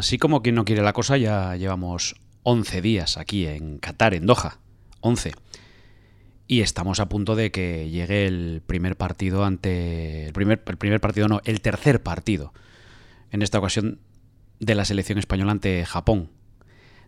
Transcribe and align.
Así 0.00 0.16
como 0.16 0.40
quien 0.40 0.54
no 0.54 0.64
quiere 0.64 0.80
la 0.80 0.94
cosa, 0.94 1.18
ya 1.18 1.56
llevamos 1.56 2.16
11 2.44 2.80
días 2.80 3.18
aquí 3.18 3.46
en 3.46 3.76
Qatar, 3.76 4.14
en 4.14 4.24
Doha. 4.24 4.56
11. 5.00 5.32
Y 6.46 6.62
estamos 6.62 7.00
a 7.00 7.10
punto 7.10 7.36
de 7.36 7.50
que 7.50 7.90
llegue 7.90 8.26
el 8.26 8.62
primer 8.66 8.96
partido 8.96 9.44
ante. 9.44 10.24
El 10.24 10.32
primer, 10.32 10.62
el 10.66 10.78
primer 10.78 11.00
partido, 11.02 11.28
no, 11.28 11.42
el 11.44 11.60
tercer 11.60 12.02
partido. 12.02 12.54
En 13.30 13.42
esta 13.42 13.58
ocasión 13.58 13.98
de 14.58 14.74
la 14.74 14.86
selección 14.86 15.18
española 15.18 15.52
ante 15.52 15.84
Japón. 15.84 16.30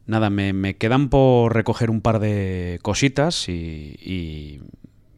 Nada, 0.04 0.28
me, 0.28 0.76
quedan 0.76 1.08
por 1.08 1.54
recoger 1.54 1.88
un 1.88 2.02
par 2.02 2.18
de 2.18 2.78
cositas 2.82 3.48
y, 3.48 4.60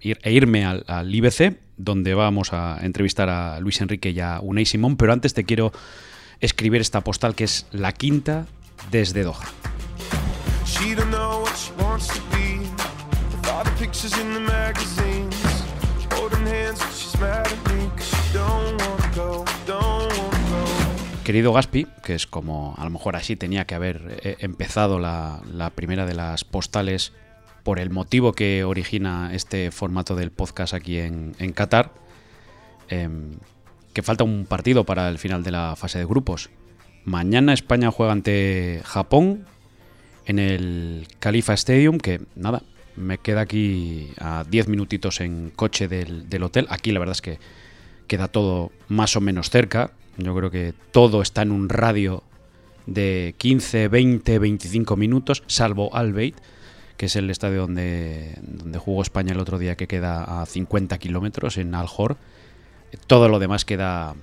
e 0.01 0.33
irme 0.33 0.65
al, 0.65 0.85
al, 0.87 1.13
IBC, 1.13 1.59
donde 1.77 2.15
vamos 2.15 2.53
a 2.53 2.79
entrevistar 2.83 3.29
a 3.29 3.59
Luis 3.59 3.81
Enrique 3.81 4.11
y 4.11 4.21
a 4.21 4.39
Unai 4.41 4.65
Simón. 4.65 4.97
Pero 4.97 5.13
antes 5.13 5.35
te 5.35 5.43
quiero 5.43 5.73
escribir 6.41 6.81
esta 6.81 7.03
postal 7.03 7.35
que 7.35 7.45
es 7.45 7.67
la 7.73 7.93
quinta 7.93 8.47
desde 8.91 9.23
Doha. 9.23 9.45
Querido 21.25 21.55
Gaspi, 21.55 21.87
que 22.05 22.15
es 22.15 22.27
como 22.27 22.75
a 22.77 22.85
lo 22.85 22.91
mejor 22.91 23.17
así 23.17 23.35
tenía 23.35 23.65
que 23.65 23.75
haber 23.75 24.21
eh, 24.23 24.37
empezado 24.41 24.99
la, 24.99 25.73
primera 25.75 26.05
de 26.05 26.15
las 26.15 26.45
postales 26.45 27.13
por 27.63 27.79
el 27.79 27.89
motivo 27.89 28.33
que 28.33 28.63
origina 28.63 29.31
este 29.33 29.71
formato 29.71 30.17
del 30.17 30.31
podcast 30.31 30.75
aquí 30.75 30.99
en, 30.99 31.33
Qatar. 31.55 31.93
Em, 32.91 33.39
que 33.95 34.03
falta 34.03 34.25
un 34.25 34.45
partido 34.45 34.85
para 34.85 35.09
el 35.09 35.19
final 35.19 35.43
de 35.43 35.53
la 35.53 35.77
fase 35.77 35.99
de 35.99 36.05
grupos. 36.05 36.51
Mañana 37.05 37.55
España 37.55 37.91
juega 37.91 38.13
ante 38.13 38.83
Japón 38.85 39.47
en 40.27 40.39
el 40.39 41.07
Khalifa 41.21 41.55
Stadium, 41.55 41.99
que 41.99 42.21
nada, 42.35 42.63
me 42.97 43.19
queda 43.19 43.43
aquí 43.43 44.11
a 44.19 44.45
10 44.49 44.69
minutitos 44.69 45.21
en 45.21 45.51
coche 45.55 45.89
del, 45.89 46.43
hotel. 46.43 46.67
Aquí 46.71 46.93
la 46.93 46.99
verdad 46.99 47.13
es 47.13 47.23
que 47.23 47.39
queda 48.09 48.29
todo 48.29 48.73
más 48.89 49.17
o 49.17 49.21
menos 49.21 49.49
cerca. 49.49 49.93
Yo 50.17 50.35
creo 50.35 50.51
que 50.51 50.75
todo 50.91 51.23
está 51.23 51.43
en 51.43 51.53
un 51.53 51.69
radio 51.69 52.23
de 52.87 53.35
15, 53.39 53.89
20, 53.89 54.39
25 54.39 54.97
minutos, 54.97 55.43
salvo 55.47 55.95
Albeit, 55.95 56.37
que 56.97 57.07
es 57.07 57.17
el 57.17 57.31
estadio 57.31 57.63
donde, 57.63 58.39
jugó 58.79 59.03
España 59.03 59.33
el 59.33 59.41
otro 59.41 59.59
día, 59.59 59.77
que 59.77 59.89
queda 59.89 60.43
a 60.43 60.47
50 60.47 60.99
kilómetros 60.99 61.59
en 61.59 61.75
Alhor 61.75 62.17
todo 63.07 63.29
lo 63.29 63.39
demás 63.39 63.65
queda 63.65 64.15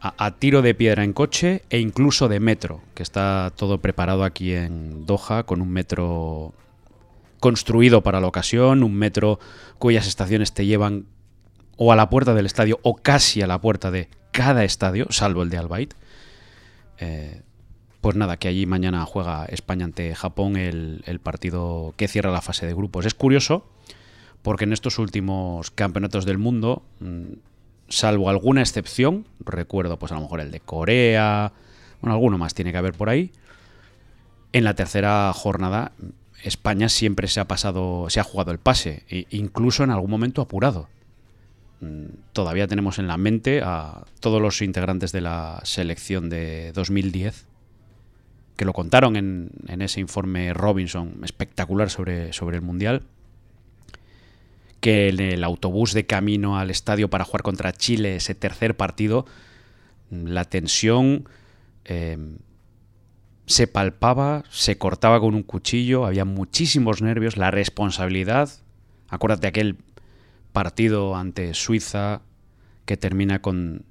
a, 0.00 0.30
tiro 0.32 0.62
de 0.62 0.74
piedra 0.74 1.04
en 1.04 1.12
coche 1.12 1.62
e 1.70 1.78
incluso 1.78 2.28
de 2.28 2.40
metro, 2.40 2.80
que 2.94 3.02
está 3.02 3.52
todo 3.56 3.78
preparado 3.78 4.24
aquí 4.24 4.52
en 4.52 5.06
Doha 5.06 5.44
con 5.44 5.60
un 5.60 5.70
metro 5.70 6.52
construido 7.40 8.02
para 8.02 8.20
la 8.20 8.26
ocasión, 8.26 8.82
un 8.82 8.94
metro 8.94 9.38
cuyas 9.78 10.06
estaciones 10.06 10.52
te 10.52 10.66
llevan 10.66 11.06
o 11.76 11.92
a 11.92 11.96
la 11.96 12.08
puerta 12.08 12.34
del 12.34 12.46
estadio 12.46 12.78
o 12.82 12.96
casi 12.96 13.42
a 13.42 13.46
la 13.46 13.60
puerta 13.60 13.90
de 13.90 14.08
cada 14.32 14.64
estadio, 14.64 15.06
salvo 15.10 15.42
el 15.42 15.50
de 15.50 15.58
Albaid. 15.58 15.90
Eh, 16.98 17.42
pues 18.00 18.16
nada, 18.16 18.36
que 18.36 18.48
allí 18.48 18.66
mañana 18.66 19.04
juega 19.04 19.46
España 19.46 19.84
ante 19.84 20.14
Japón 20.14 20.56
el, 20.56 21.02
el, 21.06 21.18
partido 21.18 21.92
que 21.96 22.08
cierra 22.08 22.30
la 22.30 22.40
fase 22.40 22.66
de 22.66 22.74
grupos. 22.74 23.04
Es 23.04 23.14
curioso 23.14 23.66
porque 24.42 24.64
en 24.64 24.72
estos 24.72 24.98
últimos 24.98 25.70
campeonatos 25.72 26.24
del 26.24 26.38
mundo 26.38 26.84
mm, 27.00 27.32
salvo 27.88 28.30
alguna 28.30 28.60
excepción, 28.60 29.26
recuerdo 29.40 29.98
pues 29.98 30.12
a 30.12 30.16
lo 30.16 30.22
mejor 30.22 30.40
el 30.40 30.50
de 30.50 30.60
Corea, 30.60 31.52
bueno, 32.00 32.14
alguno 32.14 32.38
más 32.38 32.54
tiene 32.54 32.72
que 32.72 32.78
haber 32.78 32.94
por 32.94 33.08
ahí. 33.08 33.32
En 34.52 34.64
la 34.64 34.74
tercera 34.74 35.32
jornada 35.32 35.92
España 36.42 36.88
siempre 36.88 37.28
se 37.28 37.40
ha 37.40 37.46
pasado, 37.46 38.08
se 38.10 38.20
ha 38.20 38.24
jugado 38.24 38.52
el 38.52 38.58
pase, 38.58 39.04
e 39.08 39.26
incluso 39.30 39.84
en 39.84 39.90
algún 39.90 40.10
momento 40.10 40.42
apurado. 40.42 40.88
Mm, 41.80 42.06
todavía 42.32 42.66
tenemos 42.66 42.98
en 42.98 43.06
la 43.06 43.16
mente 43.16 43.62
a 43.62 44.04
todos 44.20 44.40
los 44.40 44.62
integrantes 44.62 45.12
de 45.12 45.20
la 45.20 45.60
selección 45.64 46.30
de 46.30 46.72
2010 46.72 47.46
que 48.56 48.64
lo 48.64 48.72
contaron 48.72 49.16
en, 49.16 49.50
en 49.68 49.82
ese 49.82 50.00
informe 50.00 50.54
Robinson 50.54 51.20
espectacular 51.22 51.90
sobre, 51.90 52.32
sobre 52.32 52.56
el 52.56 52.62
Mundial 52.62 53.02
que 54.86 55.08
en 55.08 55.18
el 55.18 55.42
autobús 55.42 55.94
de 55.94 56.06
camino 56.06 56.60
al 56.60 56.70
estadio 56.70 57.10
para 57.10 57.24
jugar 57.24 57.42
contra 57.42 57.72
Chile, 57.72 58.14
ese 58.14 58.36
tercer 58.36 58.76
partido, 58.76 59.26
la 60.12 60.44
tensión 60.44 61.28
em, 61.84 62.36
se 63.46 63.66
palpaba, 63.66 64.44
se 64.48 64.78
cortaba 64.78 65.18
con 65.18 65.34
un 65.34 65.42
cuchillo, 65.42 66.06
había 66.06 66.24
muchísimos 66.24 67.02
nervios, 67.02 67.36
la 67.36 67.50
responsabilidad. 67.50 68.48
Acuérdate 69.08 69.48
aquel 69.48 69.74
partido 70.52 71.16
ante 71.16 71.52
Suiza 71.54 72.22
que 72.84 72.96
termina 72.96 73.42
con 73.42 73.86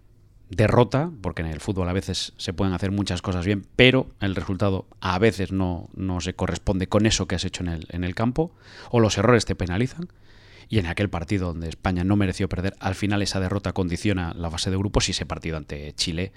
derrota, 0.50 1.12
porque 1.22 1.42
en 1.42 1.50
el 1.50 1.60
fútbol 1.60 1.90
a 1.90 1.94
veces 1.94 2.32
se 2.38 2.54
pueden 2.54 2.74
hacer 2.74 2.92
muchas 2.92 3.22
cosas 3.22 3.46
bien, 3.46 3.68
pero 3.76 4.08
el 4.22 4.34
resultado 4.34 4.86
a 5.02 5.20
veces 5.20 5.52
no, 5.52 5.90
no 5.94 6.22
se 6.22 6.36
corresponde 6.36 6.88
con 6.88 7.06
eso 7.06 7.28
que 7.28 7.36
has 7.36 7.44
hecho 7.44 7.64
en 7.64 7.70
el, 7.70 7.86
en 7.90 8.06
el 8.06 8.16
campo, 8.16 8.56
o 8.92 9.02
los 9.02 9.18
errores 9.18 9.44
te 9.44 9.56
penalizan 9.56 10.08
y 10.70 10.80
en 10.80 10.88
aquel 10.88 11.10
partido 11.10 11.48
donde 11.48 11.70
España 11.70 12.04
no 12.04 12.16
mereció 12.16 12.50
perder, 12.50 12.76
al 12.80 12.96
final 12.96 13.22
esa 13.22 13.40
derrota 13.40 13.74
condiciona 13.74 14.34
la 14.34 14.50
fase 14.50 14.70
de 14.70 14.78
grupos 14.78 15.08
y 15.08 15.12
ese 15.12 15.26
partido 15.26 15.58
ante 15.58 15.94
Chile. 15.94 16.32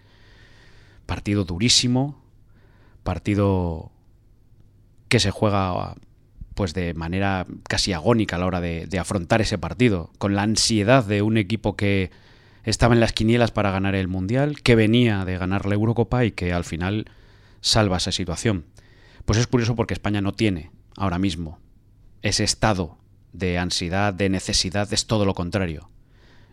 Partido 1.07 1.45
durísimo, 1.45 2.23
partido 3.03 3.91
que 5.09 5.21
se 5.21 5.31
juega 5.31 5.95
pues 6.55 6.75
de 6.75 6.93
manera 6.93 7.47
casi 7.69 7.93
agónica 7.93 8.35
a 8.35 8.41
la 8.41 8.47
hora 8.47 8.61
de, 8.61 8.99
afrontar 8.99 9.41
ese 9.41 9.59
partido, 9.59 10.11
con 10.19 10.35
la 10.35 10.43
ansiedad 10.43 11.05
de 11.05 11.23
un 11.23 11.37
equipo 11.37 11.77
que 11.77 12.11
estaba 12.65 12.95
en 12.95 13.01
las 13.01 13.13
quinielas 13.13 13.53
para 13.53 13.71
ganar 13.71 13.95
el 13.95 14.09
Mundial, 14.09 14.61
que 14.61 14.75
venía 14.75 15.25
de 15.25 15.39
ganar 15.39 15.67
la 15.67 15.77
Eurocopa 15.77 16.25
y 16.25 16.33
que 16.33 16.53
al 16.53 16.65
final 16.65 17.07
salva 17.61 17.99
esa 17.99 18.11
situación. 18.11 18.65
Pues 19.25 19.39
es 19.39 19.47
curioso 19.47 19.77
porque 19.77 19.95
España 19.95 20.21
no 20.21 20.33
tiene 20.33 20.73
ahora 20.97 21.21
mismo 21.21 21.61
ese 22.23 22.43
estado 22.43 22.99
de 23.33 23.59
ansiedad, 23.59 24.15
de 24.15 24.29
necesidad, 24.29 24.93
es 24.93 25.07
todo 25.07 25.25
lo 25.25 25.35
contrario. 25.35 25.89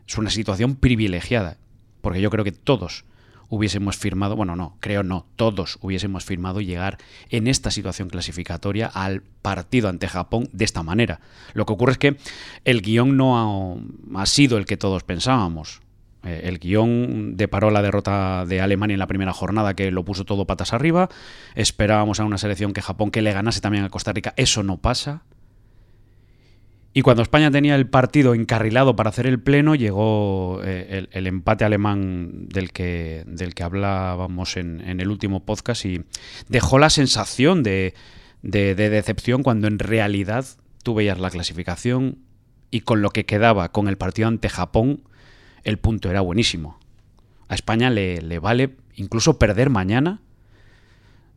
Es 0.08 0.18
una 0.18 0.30
situación 0.30 0.76
privilegiada, 0.76 1.58
porque 2.02 2.22
yo 2.22 2.30
creo 2.30 2.44
que 2.44 2.52
todos 2.52 3.06
hubiésemos 3.50 3.98
firmado, 3.98 4.36
bueno, 4.36 4.56
no, 4.56 4.78
creo 4.80 5.04
no, 5.04 5.26
todos 5.36 5.78
hubiésemos 5.82 6.26
firmado 6.26 6.62
llegar 6.62 6.98
en 7.30 7.48
esta 7.48 7.72
situación 7.72 8.10
clasificatoria 8.10 8.88
al 8.88 9.22
partido 9.42 9.90
ante 9.90 10.08
Japón 10.08 10.50
de 10.52 10.66
esta 10.66 10.84
manera. 10.84 11.20
Lo 11.54 11.66
que 11.66 11.74
ocurre 11.74 11.94
es 11.94 11.98
que 11.98 12.18
el 12.64 12.82
guion 12.82 13.18
no 13.18 13.80
ha, 14.16 14.26
sido 14.26 14.58
el 14.58 14.66
que 14.66 14.78
todos 14.78 15.04
pensábamos. 15.04 15.82
Eh, 16.24 16.42
el 16.46 16.60
guion 16.60 17.38
deparó 17.38 17.70
la 17.70 17.82
derrota 17.82 18.46
de 18.46 18.62
Alemania 18.62 18.96
en 18.96 19.00
la 19.00 19.08
primera 19.08 19.34
jornada 19.34 19.76
que 19.76 19.92
lo 19.92 20.04
puso 20.04 20.26
todo 20.26 20.46
patas 20.46 20.74
arriba. 20.74 21.10
Esperábamos 21.54 22.20
a 22.20 22.26
una 22.26 22.38
selección 22.38 22.74
que 22.74 22.82
Japón 22.82 23.12
que 23.12 23.22
le 23.22 23.34
ganase 23.34 23.62
también 23.62 23.84
a 23.84 23.90
Costa 23.90 24.12
Rica. 24.12 24.34
Eso 24.38 24.64
no 24.64 24.78
pasa. 24.78 25.24
Y 26.98 27.02
cuando 27.02 27.24
España 27.24 27.52
tenía 27.52 27.76
el 27.76 27.88
partido 27.88 28.34
encarrilado 28.34 28.96
para 28.96 29.10
hacer 29.10 29.28
el 29.28 29.38
pleno, 29.38 29.76
llegó 29.76 30.62
eh, 30.64 31.06
el, 31.12 31.28
empate 31.28 31.66
alemán 31.66 32.48
del 32.48 32.72
que, 32.72 33.26
del 33.28 33.54
que 33.54 33.64
hablábamos 33.64 34.56
en, 34.56 34.80
el 34.80 35.10
último 35.10 35.44
podcast 35.44 35.84
y 35.84 36.06
dejó 36.48 36.80
la 36.80 36.90
sensación 36.90 37.64
de, 37.64 37.96
decepción 38.42 39.44
cuando 39.44 39.68
en 39.68 39.78
realidad 39.78 40.46
tú 40.84 40.94
veías 40.94 41.20
la 41.20 41.30
clasificación 41.30 42.20
y 42.72 42.80
con 42.80 43.02
lo 43.02 43.10
que 43.10 43.26
quedaba 43.26 43.74
con 43.74 43.90
el 43.90 43.98
partido 43.98 44.30
ante 44.30 44.48
Japón, 44.48 45.04
el 45.66 45.78
punto 45.78 46.10
era 46.10 46.22
buenísimo. 46.22 46.80
A 47.50 47.56
España 47.56 47.90
le, 47.90 48.40
vale 48.40 48.78
incluso 48.96 49.38
perder 49.38 49.70
mañana 49.70 50.22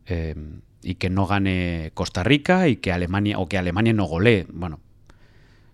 eh, 0.05 0.35
y 0.81 0.95
que 0.95 1.09
no 1.09 1.27
gane 1.27 1.91
Costa 1.95 2.23
Rica 2.23 2.69
y 2.69 2.77
que 2.77 2.93
Alemania 2.93 3.37
o 3.39 3.49
que 3.49 3.57
Alemania 3.57 3.91
no 3.91 4.05
golee. 4.05 4.47
Bueno, 4.53 4.79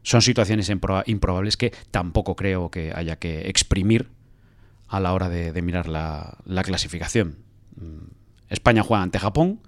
son 0.05 0.21
situaciones 0.21 0.69
improbables 0.69 1.57
que 1.57 1.73
tampoco 1.89 2.35
creo 2.35 2.69
que 2.69 2.93
haya 2.95 3.15
que 3.15 3.49
exprimir 3.49 4.07
a 4.87 4.99
la 4.99 5.13
hora 5.13 5.29
de, 5.29 5.59
mirar 5.63 5.87
la, 5.89 6.37
clasificación. 6.63 7.37
Mm, 7.75 8.05
España 8.49 8.83
juega 8.83 9.01
ante 9.01 9.17
Japón 9.17 9.61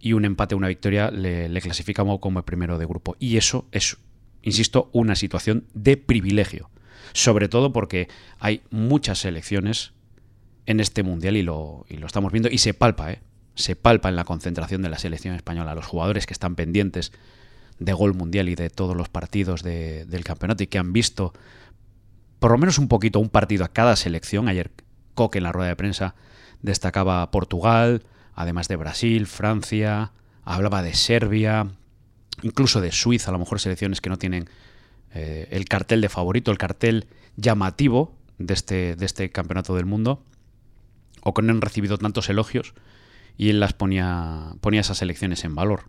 y 0.00 0.14
un 0.14 0.24
empate 0.24 0.56
una 0.56 0.66
victoria 0.66 1.12
le, 1.12 1.48
le 1.48 1.60
clasifica 1.60 2.04
como 2.18 2.40
el 2.40 2.44
primero 2.44 2.76
de 2.76 2.86
grupo. 2.86 3.14
Y 3.20 3.36
eso 3.36 3.68
es, 3.70 3.98
insisto, 4.42 4.90
una 4.92 5.14
situación 5.14 5.64
de 5.74 5.96
privilegio. 5.96 6.68
Sobre 7.12 7.48
todo 7.48 7.72
porque 7.72 8.08
hay 8.40 8.62
muchas 8.70 9.20
selecciones 9.20 9.92
en 10.66 10.80
este 10.80 11.04
mundial 11.04 11.36
y 11.36 11.42
lo, 11.42 11.86
y 11.88 11.98
lo 11.98 12.08
estamos 12.08 12.32
viendo 12.32 12.48
y 12.50 12.58
se 12.58 12.74
palpa, 12.74 13.12
¿eh? 13.12 13.20
se 13.54 13.76
palpa 13.76 14.08
en 14.08 14.16
la 14.16 14.24
concentración 14.24 14.82
de 14.82 14.88
la 14.88 14.98
selección 14.98 15.36
española. 15.36 15.76
Los 15.76 15.86
jugadores 15.86 16.26
que 16.26 16.32
están 16.32 16.56
pendientes 16.56 17.12
de 17.84 17.92
gol 17.92 18.14
mundial 18.14 18.48
y 18.48 18.54
de 18.54 18.70
todos 18.70 18.96
los 18.96 19.08
partidos 19.08 19.62
del 19.62 20.24
campeonato 20.24 20.62
y 20.62 20.66
que 20.66 20.78
han 20.78 20.92
visto 20.92 21.32
por 22.38 22.50
lo 22.50 22.58
menos 22.58 22.78
un 22.78 22.88
poquito 22.88 23.20
un 23.20 23.28
partido 23.28 23.64
a 23.64 23.68
cada 23.68 23.96
selección. 23.96 24.48
Ayer 24.48 24.72
Coque 25.14 25.38
en 25.38 25.44
la 25.44 25.52
rueda 25.52 25.68
de 25.68 25.76
prensa 25.76 26.14
destacaba 26.62 27.30
Portugal, 27.30 28.02
además 28.34 28.68
de 28.68 28.76
Brasil, 28.76 29.26
Francia, 29.26 30.12
hablaba 30.44 30.82
de 30.82 30.94
Serbia, 30.94 31.68
incluso 32.42 32.80
de 32.80 32.92
Suiza, 32.92 33.30
a 33.30 33.32
lo 33.32 33.38
mejor 33.38 33.60
selecciones 33.60 34.00
que 34.00 34.10
no 34.10 34.18
tienen 34.18 34.48
eh, 35.14 35.48
el 35.50 35.66
cartel 35.66 36.00
de 36.00 36.08
favorito, 36.08 36.50
el 36.50 36.58
cartel 36.58 37.06
llamativo 37.36 38.14
de 38.38 38.54
este, 38.54 38.96
de 38.96 39.06
este 39.06 39.30
campeonato 39.30 39.76
del 39.76 39.86
mundo, 39.86 40.22
o 41.22 41.34
que 41.34 41.42
no 41.42 41.52
han 41.52 41.60
recibido 41.60 41.98
tantos 41.98 42.28
elogios, 42.28 42.74
y 43.36 43.50
él 43.50 43.60
las 43.60 43.72
ponía, 43.72 44.54
ponía 44.60 44.80
esas 44.80 44.98
selecciones 44.98 45.44
en 45.44 45.54
valor. 45.54 45.84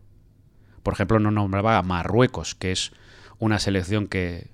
Por 0.83 0.93
ejemplo, 0.93 1.19
no 1.19 1.31
nombraba 1.31 1.77
a 1.77 1.83
Marruecos, 1.83 2.55
que 2.55 2.71
es 2.71 2.91
una 3.39 3.59
selección 3.59 4.07
que, 4.07 4.51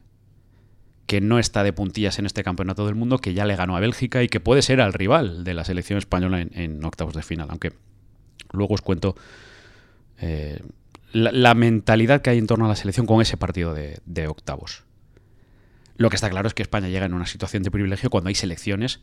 que 1.10 1.22
no 1.22 1.40
está 1.40 1.64
de 1.64 1.74
puntillas 1.74 2.20
en 2.20 2.28
este 2.28 2.44
campeonato 2.44 2.86
del 2.86 2.96
mundo, 2.96 3.18
que 3.18 3.34
ya 3.34 3.46
le 3.46 3.56
ganó 3.56 3.76
a 3.76 3.80
Bélgica 3.80 4.22
y 4.22 4.30
que 4.30 4.40
puede 4.40 4.62
ser 4.62 4.80
al 4.80 4.94
rival 4.94 5.44
de 5.44 5.56
la 5.56 5.66
selección 5.66 5.98
española 5.98 6.40
en, 6.40 6.86
octavos 6.86 7.16
de 7.16 7.24
final. 7.24 7.48
Aunque 7.50 7.74
luego 8.52 8.76
os 8.76 8.82
cuento 8.82 9.16
eh, 10.20 10.62
la, 11.12 11.56
mentalidad 11.56 12.22
que 12.22 12.30
hay 12.30 12.38
en 12.38 12.46
torno 12.46 12.66
a 12.66 12.70
la 12.70 12.76
selección 12.76 13.08
con 13.08 13.22
ese 13.22 13.38
partido 13.38 13.74
de, 13.74 14.00
de 14.06 14.28
octavos. 14.28 14.84
Lo 15.98 16.10
que 16.10 16.16
está 16.16 16.30
claro 16.30 16.48
es 16.48 16.54
que 16.54 16.62
España 16.62 16.90
llega 16.90 17.08
en 17.08 17.14
una 17.16 17.26
situación 17.26 17.64
de 17.64 17.72
privilegio 17.72 18.12
cuando 18.12 18.30
hay 18.30 18.36
selecciones 18.36 19.02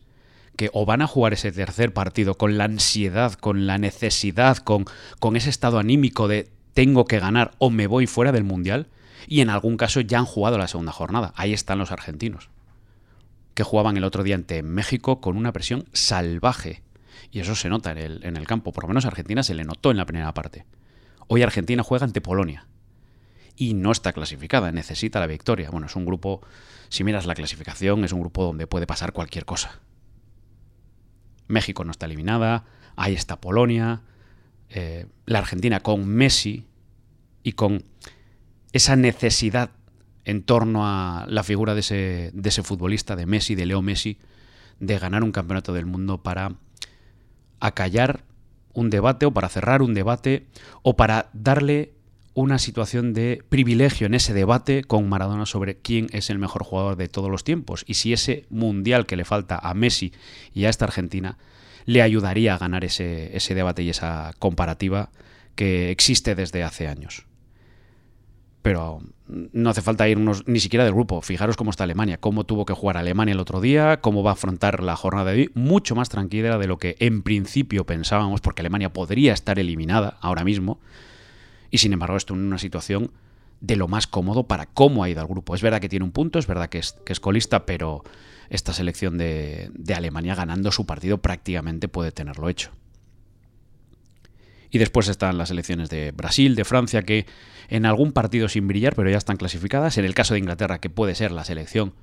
que 0.56 0.70
o 0.72 0.86
van 0.86 1.02
a 1.02 1.06
jugar 1.06 1.32
ese 1.32 1.52
tercer 1.52 1.92
partido 1.92 2.36
con 2.36 2.56
la 2.56 2.64
ansiedad, 2.64 3.34
con 3.34 3.66
la 3.66 3.78
necesidad, 3.78 4.56
con, 4.58 4.86
con 5.18 5.36
ese 5.36 5.50
estado 5.50 5.78
anímico 5.78 6.28
de 6.28 6.48
tengo 6.76 7.06
que 7.06 7.18
ganar 7.18 7.52
o 7.56 7.70
me 7.70 7.86
voy 7.86 8.06
fuera 8.06 8.32
del 8.32 8.44
Mundial, 8.44 8.88
y 9.26 9.40
en 9.40 9.48
algún 9.48 9.78
caso 9.78 10.02
ya 10.02 10.18
han 10.18 10.26
jugado 10.26 10.58
la 10.58 10.68
segunda 10.68 10.92
jornada. 10.92 11.32
Ahí 11.34 11.54
están 11.54 11.78
los 11.78 11.90
argentinos, 11.90 12.50
que 13.54 13.62
jugaban 13.62 13.96
el 13.96 14.04
otro 14.04 14.22
día 14.22 14.34
ante 14.34 14.62
México 14.62 15.22
con 15.22 15.38
una 15.38 15.52
presión 15.52 15.86
salvaje. 15.94 16.82
Y 17.30 17.40
eso 17.40 17.54
se 17.54 17.70
nota 17.70 17.92
en 17.92 17.98
el, 17.98 18.24
en 18.24 18.36
el 18.36 18.46
campo. 18.46 18.74
Por 18.74 18.84
lo 18.84 18.88
menos 18.88 19.06
a 19.06 19.08
Argentina 19.08 19.42
se 19.42 19.54
le 19.54 19.64
notó 19.64 19.90
en 19.90 19.96
la 19.96 20.04
primera 20.04 20.34
parte. 20.34 20.66
Hoy 21.28 21.42
Argentina 21.42 21.82
juega 21.82 22.04
ante 22.04 22.20
Polonia. 22.20 22.66
Y 23.56 23.72
no 23.72 23.90
está 23.90 24.12
clasificada, 24.12 24.70
necesita 24.70 25.18
la 25.18 25.26
victoria. 25.26 25.70
Bueno, 25.70 25.86
es 25.86 25.96
un 25.96 26.04
grupo, 26.04 26.42
si 26.90 27.04
miras 27.04 27.24
la 27.24 27.34
clasificación, 27.34 28.04
es 28.04 28.12
un 28.12 28.20
grupo 28.20 28.44
donde 28.44 28.66
puede 28.66 28.86
pasar 28.86 29.14
cualquier 29.14 29.46
cosa. 29.46 29.80
México 31.48 31.84
no 31.84 31.90
está 31.90 32.04
eliminada, 32.04 32.64
ahí 32.96 33.14
está 33.14 33.40
Polonia, 33.40 34.02
eh, 34.78 35.06
la 35.24 35.38
Argentina 35.38 35.80
con 35.80 36.06
Messi 36.06 36.66
y 37.42 37.52
con 37.52 37.82
esa 38.72 38.94
necesidad 38.94 39.70
en 40.26 40.42
torno 40.42 40.86
a 40.86 41.24
la 41.30 41.42
figura 41.42 41.72
de 41.72 41.80
ese, 41.80 42.30
de 42.34 42.48
ese 42.50 42.62
futbolista, 42.62 43.16
de 43.16 43.24
Messi, 43.24 43.54
de 43.54 43.64
Leo 43.64 43.80
Messi, 43.80 44.18
de 44.78 44.98
ganar 44.98 45.24
un 45.24 45.32
campeonato 45.32 45.72
del 45.72 45.86
mundo 45.86 46.22
para 46.22 46.56
acallar 47.58 48.24
un 48.74 48.90
debate 48.90 49.24
o 49.24 49.30
para 49.32 49.48
cerrar 49.48 49.80
un 49.80 49.94
debate 49.94 50.44
o 50.82 50.94
para 50.94 51.30
darle 51.32 51.94
una 52.34 52.58
situación 52.58 53.14
de 53.14 53.42
privilegio 53.48 54.06
en 54.06 54.12
ese 54.12 54.34
debate 54.34 54.84
con 54.84 55.08
Maradona 55.08 55.46
sobre 55.46 55.78
quién 55.78 56.08
es 56.12 56.28
el 56.28 56.38
mejor 56.38 56.64
jugador 56.64 56.96
de 56.96 57.08
todos 57.08 57.30
los 57.30 57.44
tiempos. 57.44 57.82
Y 57.86 57.94
si 57.94 58.12
ese 58.12 58.44
mundial 58.50 59.06
que 59.06 59.16
le 59.16 59.24
falta 59.24 59.56
a 59.56 59.72
Messi 59.72 60.12
y 60.52 60.66
a 60.66 60.68
esta 60.68 60.84
Argentina 60.84 61.38
le 61.86 62.02
ayudaría 62.02 62.54
a 62.54 62.58
ganar 62.58 62.84
ese, 62.84 63.34
ese 63.36 63.54
debate 63.54 63.82
y 63.82 63.90
esa 63.90 64.34
comparativa 64.38 65.10
que 65.54 65.90
existe 65.90 66.34
desde 66.34 66.62
hace 66.62 66.86
años 66.86 67.26
pero 68.66 68.98
no 69.28 69.70
hace 69.70 69.80
falta 69.80 70.08
irnos 70.08 70.42
ni 70.48 70.58
siquiera 70.58 70.84
del 70.84 70.92
grupo. 70.92 71.22
Fijaros 71.22 71.56
cómo 71.56 71.70
está 71.70 71.84
Alemania, 71.84 72.18
cómo 72.18 72.42
tuvo 72.42 72.66
que 72.66 72.74
jugar 72.74 72.96
Alemania 72.96 73.30
el 73.30 73.38
otro 73.38 73.60
día, 73.60 74.00
cómo 74.00 74.24
va 74.24 74.30
a 74.30 74.32
afrontar 74.32 74.82
la 74.82 74.96
jornada 74.96 75.30
de 75.30 75.42
hoy, 75.42 75.50
mucho 75.54 75.94
más 75.94 76.08
tranquila 76.08 76.58
de 76.58 76.66
lo 76.66 76.76
que 76.76 76.96
en 76.98 77.22
principio 77.22 77.86
pensábamos, 77.86 78.40
porque 78.40 78.62
Alemania 78.62 78.92
podría 78.92 79.34
estar 79.34 79.60
eliminada 79.60 80.18
ahora 80.20 80.42
mismo, 80.42 80.80
y 81.70 81.78
sin 81.78 81.92
embargo 81.92 82.16
esto 82.16 82.34
en 82.34 82.40
una 82.40 82.58
situación 82.58 83.12
de 83.60 83.76
lo 83.76 83.86
más 83.86 84.08
cómodo 84.08 84.48
para 84.48 84.66
cómo 84.66 85.04
ha 85.04 85.10
ido 85.10 85.20
al 85.20 85.28
grupo. 85.28 85.54
Es 85.54 85.62
verdad 85.62 85.80
que 85.80 85.88
tiene 85.88 86.04
un 86.04 86.10
punto, 86.10 86.40
es 86.40 86.48
verdad 86.48 86.68
que 86.68 86.78
es, 86.78 86.94
que 87.04 87.12
es 87.12 87.20
colista, 87.20 87.66
pero 87.66 88.02
esta 88.48 88.72
selección 88.72 89.18
de, 89.18 89.70
Alemania 89.94 90.34
ganando 90.34 90.72
su 90.72 90.86
partido 90.86 91.18
prácticamente 91.18 91.88
puede 91.88 92.12
tenerlo 92.12 92.48
hecho. 92.48 92.70
Y 94.70 94.78
después 94.78 95.08
están 95.08 95.38
las 95.38 95.50
elecciones 95.50 95.88
de 95.88 96.12
Brasil, 96.12 96.54
de 96.54 96.64
Francia, 96.64 97.02
que 97.02 97.26
en 97.68 97.86
algún 97.86 98.12
partido 98.12 98.48
sin 98.48 98.66
brillar, 98.66 98.94
pero 98.94 99.08
ya 99.08 99.16
están 99.16 99.36
clasificadas. 99.36 99.96
En 99.96 100.04
el 100.04 100.14
caso 100.14 100.34
de 100.34 100.40
Inglaterra, 100.40 100.80
que 100.80 100.90
puede 100.90 101.14
ser 101.14 101.32
la 101.32 101.44
selección 101.44 101.94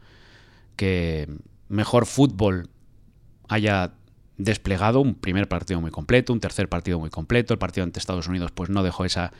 que 0.76 1.30
mejor 1.68 2.06
fútbol 2.06 2.70
haya 3.48 3.94
desplegado, 4.38 5.02
un 5.02 5.16
primer 5.16 5.48
partido 5.48 5.80
muy 5.82 5.92
completo, 5.92 6.34
un 6.34 6.40
tercer 6.40 6.70
partido 6.70 7.00
muy 7.00 7.10
completo, 7.10 7.54
el 7.54 7.60
partido 7.60 7.84
ante 7.84 8.00
Estados 8.00 8.28
Unidos 8.28 8.52
pues 8.52 8.70
no 8.70 8.82
dejó 8.82 9.06
esa, 9.06 9.32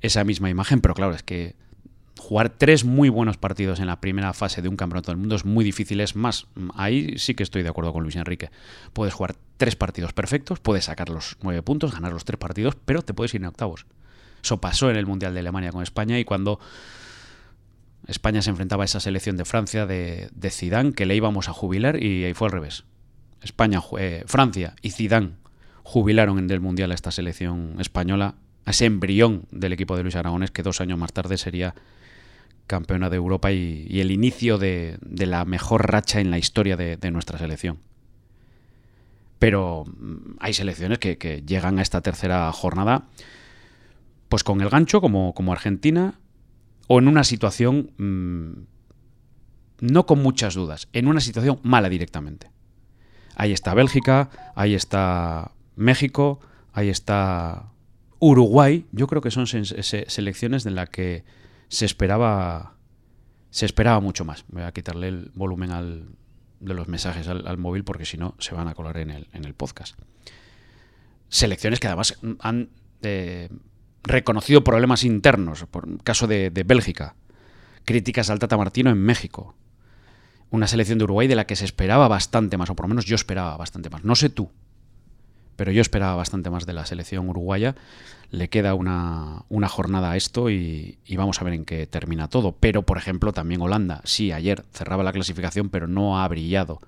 esa 0.00 0.24
misma 0.24 0.48
imagen, 0.48 0.80
pero 0.80 0.94
claro, 0.94 1.14
es 1.14 1.22
que 1.22 1.56
jugar 2.18 2.50
tres 2.50 2.84
muy 2.84 3.08
buenos 3.08 3.36
partidos 3.36 3.80
en 3.80 3.86
la 3.86 4.00
primera 4.00 4.32
fase 4.32 4.60
de 4.60 4.68
un 4.68 4.76
campeonato 4.76 5.10
del 5.10 5.18
mundo 5.18 5.36
es 5.36 5.44
muy 5.44 5.64
difícil. 5.64 6.00
Es 6.00 6.16
más, 6.16 6.46
ahí 6.74 7.14
sí 7.18 7.34
que 7.34 7.42
estoy 7.42 7.62
de 7.62 7.68
acuerdo 7.68 7.92
con 7.92 8.02
Luis 8.02 8.16
Enrique. 8.16 8.50
Puedes 8.92 9.14
jugar 9.14 9.36
tres 9.56 9.76
partidos 9.76 10.12
perfectos, 10.12 10.60
puedes 10.60 10.86
sacar 10.86 11.08
los 11.08 11.36
nueve 11.42 11.62
puntos, 11.62 11.92
ganar 11.92 12.12
los 12.12 12.24
tres 12.24 12.38
partidos, 12.38 12.76
pero 12.84 13.02
te 13.02 13.14
puedes 13.14 13.32
ir 13.34 13.40
en 13.40 13.46
octavos. 13.46 13.86
Eso 14.42 14.60
pasó 14.60 14.90
en 14.90 14.96
el 14.96 15.06
Mundial 15.06 15.34
de 15.34 15.40
Alemania 15.40 15.72
con 15.72 15.82
España 15.82 16.18
y 16.18 16.24
cuando 16.24 16.60
España 18.06 18.42
se 18.42 18.50
enfrentaba 18.50 18.84
a 18.84 18.86
esa 18.86 19.00
selección 19.00 19.36
de 19.36 19.44
Francia 19.44 19.86
de, 19.86 20.28
de 20.34 20.50
Zidane, 20.50 20.92
que 20.92 21.06
le 21.06 21.16
íbamos 21.16 21.48
a 21.48 21.52
jubilar 21.52 22.02
y 22.02 22.24
ahí 22.24 22.34
fue 22.34 22.48
al 22.48 22.52
revés. 22.52 22.84
España, 23.42 23.80
eh, 23.98 24.24
Francia 24.26 24.74
y 24.82 24.90
Zidane 24.90 25.32
jubilaron 25.82 26.38
en 26.38 26.50
el 26.50 26.60
Mundial 26.60 26.90
a 26.90 26.94
esta 26.94 27.10
selección 27.10 27.76
española, 27.78 28.34
a 28.64 28.70
ese 28.70 28.86
embrión 28.86 29.46
del 29.50 29.72
equipo 29.72 29.96
de 29.96 30.02
Luis 30.02 30.16
Aragones 30.16 30.50
que 30.50 30.62
dos 30.62 30.80
años 30.80 30.98
más 30.98 31.12
tarde 31.12 31.38
sería 31.38 31.74
campeona 32.68 33.10
de 33.10 33.16
Europa 33.16 33.50
y, 33.50 34.00
el 34.00 34.12
inicio 34.12 34.58
de, 34.58 34.98
la 35.02 35.44
mejor 35.44 35.90
racha 35.90 36.20
en 36.20 36.30
la 36.30 36.38
historia 36.38 36.76
de, 36.76 37.10
nuestra 37.10 37.38
selección. 37.38 37.78
Pero 39.40 39.84
mm, 39.86 40.36
hay 40.38 40.54
selecciones 40.54 41.00
que, 41.00 41.42
llegan 41.44 41.80
a 41.80 41.82
esta 41.82 42.00
tercera 42.00 42.52
jornada 42.52 43.08
pues 44.28 44.44
con 44.44 44.60
el 44.60 44.68
gancho, 44.68 45.00
como, 45.00 45.34
como 45.34 45.52
Argentina, 45.52 46.20
o 46.86 46.98
en 46.98 47.08
una 47.08 47.24
situación 47.24 47.90
mm, 47.96 48.52
no 49.80 50.06
con 50.06 50.22
muchas 50.22 50.54
dudas, 50.54 50.88
en 50.92 51.08
una 51.08 51.20
situación 51.20 51.58
mala 51.62 51.88
directamente. 51.88 52.50
Ahí 53.34 53.52
está 53.52 53.72
Bélgica, 53.74 54.30
ahí 54.54 54.74
está 54.74 55.52
México, 55.76 56.40
ahí 56.72 56.90
está 56.90 57.70
Uruguay. 58.18 58.84
Yo 58.92 59.06
creo 59.06 59.22
que 59.22 59.30
son 59.30 59.46
selecciones 59.46 60.64
de 60.64 60.70
las 60.72 60.90
que 60.90 61.24
se 61.68 61.84
esperaba 61.84 62.78
se 63.50 63.66
esperaba 63.66 64.00
mucho 64.00 64.24
más. 64.24 64.44
Voy 64.48 64.62
a 64.62 64.72
quitarle 64.72 65.08
el 65.08 65.30
volumen 65.34 65.70
al, 65.70 66.08
de 66.60 66.74
los 66.74 66.88
mensajes 66.88 67.28
al, 67.28 67.58
móvil 67.58 67.84
porque 67.84 68.04
si 68.04 68.16
no 68.16 68.34
se 68.38 68.54
van 68.54 68.68
a 68.68 68.74
colar 68.74 68.98
en 68.98 69.10
el, 69.10 69.28
en 69.32 69.44
el 69.44 69.54
podcast. 69.54 69.98
Selecciones 71.28 71.80
que 71.80 71.86
además 71.86 72.18
han 72.40 72.70
eh, 73.02 73.48
reconocido 74.02 74.64
problemas 74.64 75.04
internos, 75.04 75.64
por 75.70 76.02
caso 76.02 76.26
de, 76.26 76.50
de, 76.50 76.62
Bélgica, 76.62 77.16
críticas 77.84 78.30
al 78.30 78.38
Tata 78.38 78.56
Martino 78.56 78.90
en 78.90 78.98
México, 78.98 79.54
una 80.50 80.66
selección 80.66 80.98
de 80.98 81.04
Uruguay 81.04 81.28
de 81.28 81.36
la 81.36 81.46
que 81.46 81.56
se 81.56 81.64
esperaba 81.64 82.08
bastante 82.08 82.56
más, 82.56 82.70
o 82.70 82.76
por 82.76 82.84
lo 82.84 82.88
menos 82.88 83.04
yo 83.04 83.14
esperaba 83.14 83.56
bastante 83.56 83.90
más. 83.90 84.04
No 84.04 84.14
sé 84.14 84.30
tú, 84.30 84.50
pero 85.58 85.72
yo 85.72 85.82
esperaba 85.82 86.14
bastante 86.14 86.50
más 86.50 86.66
de 86.66 86.72
la 86.72 86.86
selección 86.86 87.28
uruguaya. 87.28 87.74
Le 88.30 88.48
queda 88.48 88.74
una, 88.74 89.42
jornada 89.66 90.12
a 90.12 90.16
esto 90.16 90.50
y, 90.50 90.98
vamos 91.16 91.40
a 91.40 91.44
ver 91.44 91.52
en 91.52 91.64
qué 91.64 91.84
termina 91.88 92.28
todo. 92.28 92.52
Pero, 92.52 92.82
por 92.82 92.96
ejemplo, 92.96 93.32
también 93.32 93.60
Holanda. 93.60 94.00
Sí, 94.04 94.30
ayer 94.30 94.64
cerraba 94.72 95.02
la 95.02 95.12
clasificación, 95.12 95.68
pero 95.68 95.88
no 95.88 96.20
ha 96.20 96.28
brillado 96.28 96.78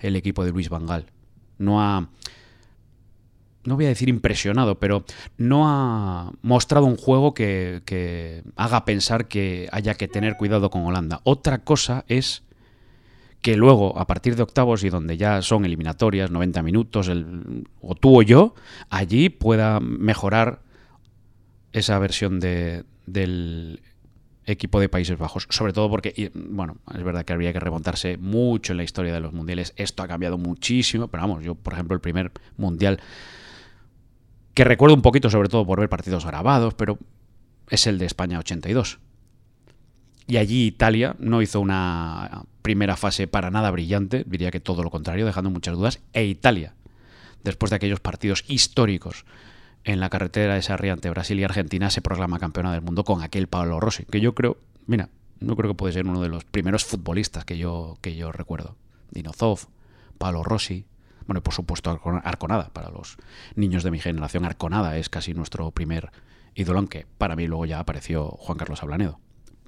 el 0.00 0.16
equipo 0.16 0.44
de 0.44 0.50
Luis 0.50 0.68
Vangal. 0.68 1.06
No 1.58 1.80
ha... 1.80 2.08
No 3.62 3.76
voy 3.76 3.84
a 3.84 3.88
decir 3.88 4.08
impresionado, 4.08 4.80
pero 4.80 5.04
no 5.36 5.68
ha 5.68 6.32
mostrado 6.42 6.86
un 6.86 6.96
juego 6.96 7.34
que, 7.34 7.82
que 7.84 8.42
haga 8.56 8.84
pensar 8.84 9.28
que 9.28 9.68
haya 9.70 9.94
que 9.94 10.08
tener 10.08 10.36
cuidado 10.36 10.70
con 10.70 10.82
Holanda. 10.82 11.20
Otra 11.22 11.58
cosa 11.58 12.04
es 12.08 12.42
que 13.40 13.56
luego, 13.56 13.98
a 13.98 14.06
partir 14.06 14.36
de 14.36 14.42
octavos 14.42 14.82
y 14.84 14.90
donde 14.90 15.16
ya 15.16 15.42
son 15.42 15.64
eliminatorias, 15.64 16.30
90 16.30 16.62
minutos, 16.62 17.08
el, 17.08 17.66
o 17.80 17.94
tú 17.94 18.18
o 18.18 18.22
yo, 18.22 18.54
allí 18.90 19.28
pueda 19.28 19.80
mejorar 19.80 20.62
esa 21.72 21.98
versión 21.98 22.40
de, 22.40 22.84
del 23.06 23.80
equipo 24.44 24.80
de 24.80 24.88
Países 24.88 25.18
Bajos. 25.18 25.46
Sobre 25.50 25.72
todo 25.72 25.88
porque, 25.88 26.32
bueno, 26.34 26.78
es 26.94 27.02
verdad 27.04 27.24
que 27.24 27.32
habría 27.32 27.52
que 27.52 27.60
remontarse 27.60 28.16
mucho 28.16 28.72
en 28.72 28.78
la 28.78 28.84
historia 28.84 29.12
de 29.12 29.20
los 29.20 29.32
mundiales. 29.32 29.72
Esto 29.76 30.02
ha 30.02 30.08
cambiado 30.08 30.36
muchísimo, 30.36 31.08
pero 31.08 31.22
vamos, 31.22 31.44
yo, 31.44 31.54
por 31.54 31.74
ejemplo, 31.74 31.94
el 31.94 32.00
primer 32.00 32.32
mundial 32.56 33.00
que 34.54 34.64
recuerdo 34.64 34.96
un 34.96 35.02
poquito, 35.02 35.30
sobre 35.30 35.48
todo 35.48 35.64
por 35.64 35.78
ver 35.78 35.88
partidos 35.88 36.26
grabados, 36.26 36.74
pero 36.74 36.98
es 37.70 37.86
el 37.86 37.98
de 37.98 38.06
España 38.06 38.40
82 38.40 38.98
y 40.28 40.36
allí 40.36 40.66
Italia 40.66 41.16
no 41.18 41.40
hizo 41.40 41.58
una 41.58 42.42
primera 42.60 42.96
fase 42.96 43.26
para 43.26 43.50
nada 43.50 43.70
brillante, 43.70 44.24
diría 44.26 44.50
que 44.50 44.60
todo 44.60 44.82
lo 44.82 44.90
contrario, 44.90 45.24
dejando 45.24 45.48
muchas 45.48 45.74
dudas. 45.74 46.00
E 46.12 46.26
Italia, 46.26 46.74
después 47.42 47.70
de 47.70 47.76
aquellos 47.76 47.98
partidos 47.98 48.44
históricos 48.46 49.24
en 49.84 50.00
la 50.00 50.10
carretera 50.10 50.54
de 50.54 50.60
Sarri 50.60 50.90
ante 50.90 51.08
Brasil 51.08 51.40
y 51.40 51.44
Argentina, 51.44 51.88
se 51.88 52.02
proclama 52.02 52.38
campeona 52.38 52.72
del 52.72 52.82
mundo 52.82 53.04
con 53.04 53.22
aquel 53.22 53.46
Pablo 53.46 53.80
Rossi, 53.80 54.04
que 54.04 54.20
yo 54.20 54.34
creo, 54.34 54.58
mira, 54.86 55.08
no 55.40 55.56
creo 55.56 55.70
que 55.70 55.76
puede 55.76 55.94
ser 55.94 56.06
uno 56.06 56.20
de 56.20 56.28
los 56.28 56.44
primeros 56.44 56.84
futbolistas 56.84 57.46
que 57.46 57.56
yo, 57.56 57.96
que 58.02 58.14
yo 58.14 58.30
recuerdo. 58.30 58.76
Dinozov, 59.10 59.60
Pablo 60.18 60.42
Rossi, 60.42 60.84
bueno, 61.26 61.42
por 61.42 61.54
supuesto 61.54 61.90
Arconada, 62.22 62.68
para 62.74 62.90
los 62.90 63.16
niños 63.54 63.82
de 63.82 63.90
mi 63.90 63.98
generación, 63.98 64.44
Arconada 64.44 64.98
es 64.98 65.08
casi 65.08 65.32
nuestro 65.32 65.70
primer 65.70 66.10
ídolo, 66.54 66.80
aunque 66.80 67.06
para 67.16 67.34
mí 67.34 67.46
luego 67.46 67.64
ya 67.64 67.78
apareció 67.80 68.28
Juan 68.28 68.58
Carlos 68.58 68.82
Ablanedo. 68.82 69.20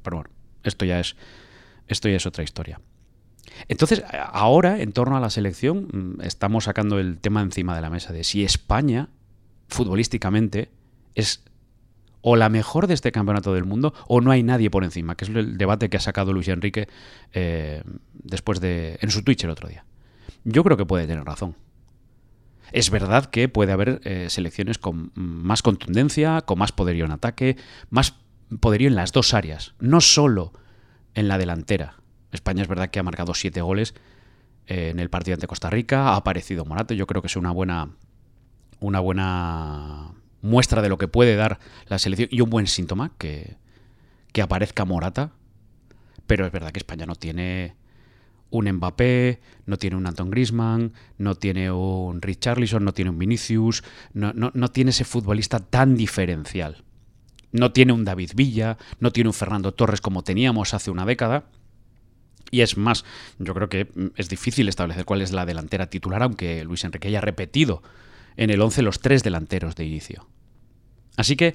Pero 0.03 0.17
bueno, 0.19 0.31
esto 0.63 0.85
ya 0.85 1.01
es, 1.01 1.17
esto 1.89 2.09
ya 2.09 2.17
es 2.17 2.27
otra 2.27 2.45
historia. 2.45 2.81
Entonces, 3.69 4.03
ahora, 4.13 4.81
en 4.81 4.93
torno 4.93 5.17
a 5.17 5.21
la 5.21 5.31
selección, 5.31 5.89
mm, 5.93 6.23
estamos 6.23 6.65
sacando 6.65 6.99
el 6.99 7.19
tema 7.19 7.43
encima 7.43 7.75
de 7.75 7.83
la 7.83 7.91
mesa 7.91 8.13
de 8.13 8.25
si 8.25 8.45
España, 8.45 9.09
futbolísticamente, 9.69 10.71
es 11.15 11.43
o 12.23 12.37
la 12.37 12.49
mejor 12.49 12.87
de 12.87 12.95
este 12.95 13.13
campeonato 13.13 13.55
del 13.55 13.65
mundo 13.65 13.95
o 14.07 14.21
no 14.21 14.31
hay 14.31 14.43
nadie 14.43 14.71
por 14.71 14.85
encima, 14.85 15.15
que 15.15 15.25
es 15.25 15.31
el 15.31 15.57
debate 15.57 15.89
que 15.89 15.97
ha 15.97 16.01
sacado 16.01 16.33
Luis 16.33 16.49
Enrique 16.49 16.89
eh, 17.33 17.83
después 18.13 18.61
de 18.61 18.99
en 19.01 19.11
su 19.11 19.23
Twitch 19.23 19.45
el 19.45 19.51
otro 19.51 19.69
día. 19.69 19.85
Yo 20.45 20.63
creo 20.65 20.77
que 20.77 20.87
puede 20.87 21.07
tener 21.07 21.25
razón. 21.25 21.57
Es 22.73 22.91
verdad 22.91 23.27
que 23.27 23.49
puede 23.49 23.73
haber 23.73 24.01
eh, 24.05 24.27
selecciones 24.29 24.79
con 24.79 25.13
más 25.15 25.63
contundencia, 25.63 26.43
con 26.43 26.59
más 26.59 26.73
poderío 26.73 27.05
en 27.05 27.11
ataque, 27.13 27.57
más 27.89 28.15
poderío 28.59 28.89
en 28.89 28.97
las 28.97 29.13
dos 29.13 29.35
áreas, 29.35 29.75
no 29.79 30.01
solo 30.01 30.53
en 31.15 31.29
la 31.29 31.39
delantera. 31.39 31.97
España 32.33 32.63
es 32.63 32.69
verdad 32.69 32.91
que 32.91 32.99
ha 32.99 33.03
marcado 33.03 33.35
siete 33.35 33.61
goles 33.61 33.95
eh, 34.67 34.91
en 34.91 35.01
el 35.01 35.11
partido 35.11 35.35
ante 35.35 35.47
Costa 35.47 35.71
Rica, 35.71 36.11
ha 36.11 36.17
aparecido 36.17 36.65
Morato, 36.65 36.95
yo 36.95 37.07
creo 37.07 37.23
que 37.23 37.29
es 37.29 37.37
una 37.37 37.51
buena, 37.51 37.91
una 38.81 39.01
buena 39.01 40.13
muestra 40.43 40.83
de 40.83 40.89
lo 40.89 40.99
que 40.99 41.09
puede 41.09 41.37
dar 41.37 41.59
la 41.87 41.99
selección 41.99 42.29
y 42.31 42.41
un 42.41 42.51
buen 42.51 42.67
síntoma 42.67 43.13
que, 43.19 43.57
aparezca 44.41 44.85
Morata, 44.85 45.33
pero 46.27 46.47
es 46.47 46.53
verdad 46.53 46.71
que 46.71 46.79
España 46.79 47.05
no 47.05 47.15
tiene 47.15 47.75
un 48.51 48.71
Mbappé, 48.71 49.41
no 49.67 49.77
tiene 49.77 49.97
un 49.97 50.07
Anton 50.07 50.31
Grisman, 50.31 50.93
no 51.19 51.35
tiene 51.35 51.71
un 51.71 52.23
Richarlison, 52.23 52.85
no 52.85 52.95
tiene 52.95 53.11
un 53.11 53.19
Vinicius, 53.19 53.85
no, 54.13 54.33
no, 54.33 54.69
tiene 54.69 54.91
ese 54.91 55.05
futbolista 55.05 55.59
tan 55.59 55.95
diferencial. 55.95 56.85
No 57.53 57.73
tiene 57.73 57.93
un 57.93 58.05
David 58.05 58.33
Villa, 58.35 58.79
no 59.01 59.11
tiene 59.11 59.29
un 59.29 59.35
Fernando 59.35 59.73
Torres 59.73 60.01
como 60.01 60.23
teníamos 60.23 60.75
hace 60.75 60.91
una 60.91 61.05
década. 61.05 61.45
Y 62.51 62.63
es 62.63 62.77
más, 62.77 63.05
yo 63.39 63.55
creo 63.55 63.69
que 63.69 63.89
es 64.17 64.29
difícil 64.29 64.69
establecer 64.69 65.05
cuál 65.05 65.23
es 65.23 65.33
la 65.33 65.47
delantera 65.47 65.89
titular, 65.89 66.23
aunque 66.23 66.65
Luis 66.65 66.85
Enrique 66.85 67.09
haya 67.09 67.21
repetido 67.21 67.83
en 68.37 68.51
el 68.51 68.61
11 68.61 68.83
los 68.83 69.01
tres 69.01 69.23
delanteros 69.23 69.77
de 69.77 69.85
inicio. 69.85 70.29
Así 71.17 71.37
que 71.37 71.55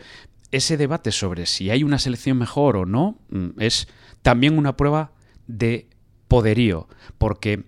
ese 0.52 0.78
debate 0.78 1.12
sobre 1.12 1.46
si 1.46 1.70
hay 1.70 1.84
una 1.84 2.00
selección 2.00 2.38
mejor 2.38 2.78
o 2.78 2.86
no 2.86 3.20
mm, 3.30 3.60
es 3.60 3.88
también 4.22 4.58
una 4.58 4.78
prueba 4.78 5.12
de 5.48 5.88
poderío, 6.28 6.88
porque, 7.18 7.66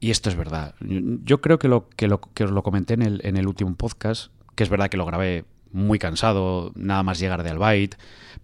y 0.00 0.10
esto 0.10 0.28
es 0.28 0.36
verdad, 0.36 0.74
yo 0.80 1.40
creo 1.40 1.58
que, 1.58 1.68
lo, 1.68 1.88
que, 1.88 2.08
lo, 2.08 2.20
que 2.20 2.44
os 2.44 2.50
lo 2.50 2.62
comenté 2.62 2.94
en 2.94 3.02
el, 3.02 3.20
en 3.24 3.36
el 3.36 3.46
último 3.46 3.74
podcast, 3.74 4.32
que 4.54 4.64
es 4.64 4.70
verdad 4.70 4.88
que 4.88 4.96
lo 4.96 5.06
grabé 5.06 5.44
muy 5.72 5.98
cansado, 5.98 6.72
nada 6.74 7.02
más 7.02 7.18
llegar 7.18 7.42
de 7.42 7.50
Albait, 7.50 7.94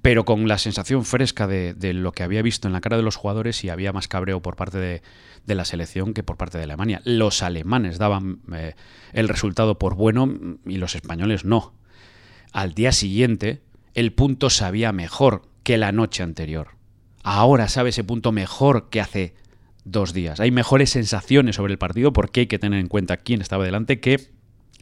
pero 0.02 0.24
con 0.24 0.48
la 0.48 0.58
sensación 0.58 1.04
fresca 1.04 1.46
de, 1.46 1.74
lo 1.94 2.12
que 2.12 2.24
había 2.24 2.42
visto 2.42 2.66
en 2.66 2.72
la 2.72 2.80
cara 2.80 2.96
de 2.96 3.02
los 3.02 3.16
jugadores 3.16 3.62
y 3.64 3.68
había 3.68 3.92
más 3.92 4.08
cabreo 4.08 4.42
por 4.42 4.56
parte 4.56 4.78
de, 4.78 5.02
la 5.46 5.64
selección 5.64 6.12
que 6.12 6.22
por 6.22 6.36
parte 6.36 6.58
de 6.58 6.64
Alemania. 6.64 7.00
Los 7.04 7.42
alemanes 7.42 7.98
daban 7.98 8.40
eh, 8.52 8.74
el 9.12 9.28
resultado 9.28 9.78
por 9.78 9.94
bueno 9.94 10.28
y 10.66 10.76
los 10.76 10.94
españoles 10.94 11.44
no. 11.44 11.74
Al 12.52 12.74
día 12.74 12.92
siguiente, 12.92 13.62
el 13.94 14.12
punto 14.12 14.50
sabía 14.50 14.92
mejor 14.92 15.42
que 15.62 15.78
la 15.78 15.92
noche 15.92 16.22
anterior. 16.22 16.70
Ahora 17.22 17.68
sabe 17.68 17.90
ese 17.90 18.02
punto 18.02 18.32
mejor 18.32 18.88
que 18.90 19.00
hace 19.00 19.34
dos 19.84 20.12
días. 20.12 20.40
Hay 20.40 20.50
mejores 20.50 20.90
sensaciones 20.90 21.56
sobre 21.56 21.72
el 21.72 21.78
partido 21.78 22.12
porque 22.12 22.40
hay 22.40 22.46
que 22.46 22.58
tener 22.58 22.80
en 22.80 22.88
cuenta 22.88 23.16
quién 23.16 23.40
estaba 23.40 23.64
delante 23.64 24.00
que 24.00 24.32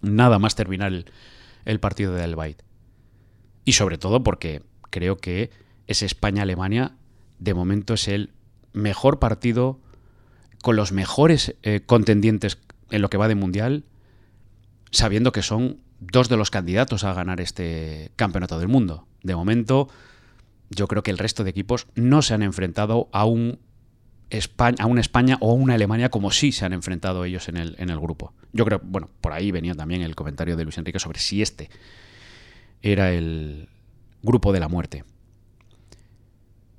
nada 0.02 0.38
más 0.38 0.54
terminar 0.54 0.92
el, 0.92 1.06
el 1.64 1.80
partido 1.80 2.14
de 2.14 2.22
Albait. 2.22 2.62
Y 3.64 3.72
sobre 3.72 3.98
todo 3.98 4.22
porque 4.22 4.62
creo 4.90 5.18
que 5.18 5.50
ese 5.86 6.06
España-Alemania 6.06 6.96
de 7.38 7.54
momento 7.54 7.94
es 7.94 8.08
el 8.08 8.32
mejor 8.72 9.18
partido 9.18 9.80
con 10.62 10.76
los 10.76 10.92
mejores 10.92 11.56
eh, 11.62 11.80
contendientes 11.84 12.58
en 12.90 13.02
lo 13.02 13.10
que 13.10 13.16
va 13.16 13.28
de 13.28 13.34
mundial, 13.34 13.84
sabiendo 14.90 15.32
que 15.32 15.42
son 15.42 15.80
dos 16.00 16.28
de 16.28 16.36
los 16.36 16.50
candidatos 16.50 17.04
a 17.04 17.14
ganar 17.14 17.40
este 17.40 18.10
campeonato 18.16 18.58
del 18.58 18.68
mundo. 18.68 19.06
De 19.22 19.34
momento, 19.34 19.88
yo 20.70 20.86
creo 20.86 21.02
que 21.02 21.10
el 21.10 21.18
resto 21.18 21.44
de 21.44 21.50
equipos 21.50 21.86
no 21.94 22.22
se 22.22 22.34
han 22.34 22.42
enfrentado 22.42 23.08
a 23.12 23.24
un 23.24 23.58
España, 24.30 24.76
a 24.80 24.86
una 24.86 25.00
España 25.00 25.36
o 25.40 25.52
una 25.52 25.74
Alemania 25.74 26.08
como 26.08 26.30
sí 26.30 26.52
se 26.52 26.64
han 26.64 26.72
enfrentado 26.72 27.24
ellos 27.24 27.48
en 27.48 27.56
el, 27.56 27.74
en 27.78 27.90
el 27.90 27.98
grupo. 27.98 28.32
Yo 28.52 28.64
creo, 28.64 28.80
bueno, 28.82 29.10
por 29.20 29.32
ahí 29.32 29.50
venía 29.50 29.74
también 29.74 30.02
el 30.02 30.14
comentario 30.14 30.56
de 30.56 30.64
Luis 30.64 30.78
Enrique 30.78 30.98
sobre 30.98 31.18
si 31.18 31.42
este 31.42 31.68
era 32.82 33.12
el 33.12 33.68
grupo 34.22 34.52
de 34.52 34.60
la 34.60 34.68
muerte. 34.68 35.04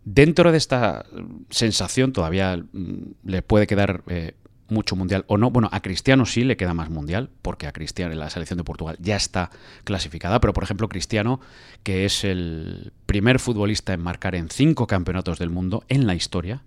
Dentro 0.03 0.51
de 0.51 0.58
esta 0.58 1.05
sensación 1.50 2.12
todavía 2.12 2.58
mm, 2.58 3.13
le 3.25 3.41
puede 3.43 3.67
quedar 3.67 4.03
eh, 4.08 4.34
mucho 4.72 4.96
mundial 4.96 5.25
o 5.27 5.38
no. 5.38 5.51
Bueno, 5.51 5.70
a 5.72 5.81
Cristiano 5.81 6.25
sí 6.25 6.43
le 6.43 6.58
queda 6.58 6.74
más 6.74 6.89
mundial, 6.89 7.29
porque 7.41 7.67
a 7.67 7.72
Cristiano 7.72 8.15
la 8.15 8.29
selección 8.29 8.58
de 8.58 8.63
Portugal 8.63 8.98
ya 9.00 9.15
está 9.15 9.51
clasificada, 9.84 10.39
pero 10.39 10.53
por 10.53 10.63
ejemplo 10.63 10.89
Cristiano, 10.89 11.39
que 11.84 12.05
es 12.05 12.24
el 12.24 12.93
primer 13.05 13.39
futbolista 13.39 13.93
en 13.93 14.01
marcar 14.01 14.34
en 14.34 14.50
cinco 14.50 14.88
campeonatos 14.88 15.38
del 15.38 15.50
mundo 15.50 15.84
en 15.88 16.08
la 16.08 16.15
historia, 16.15 16.63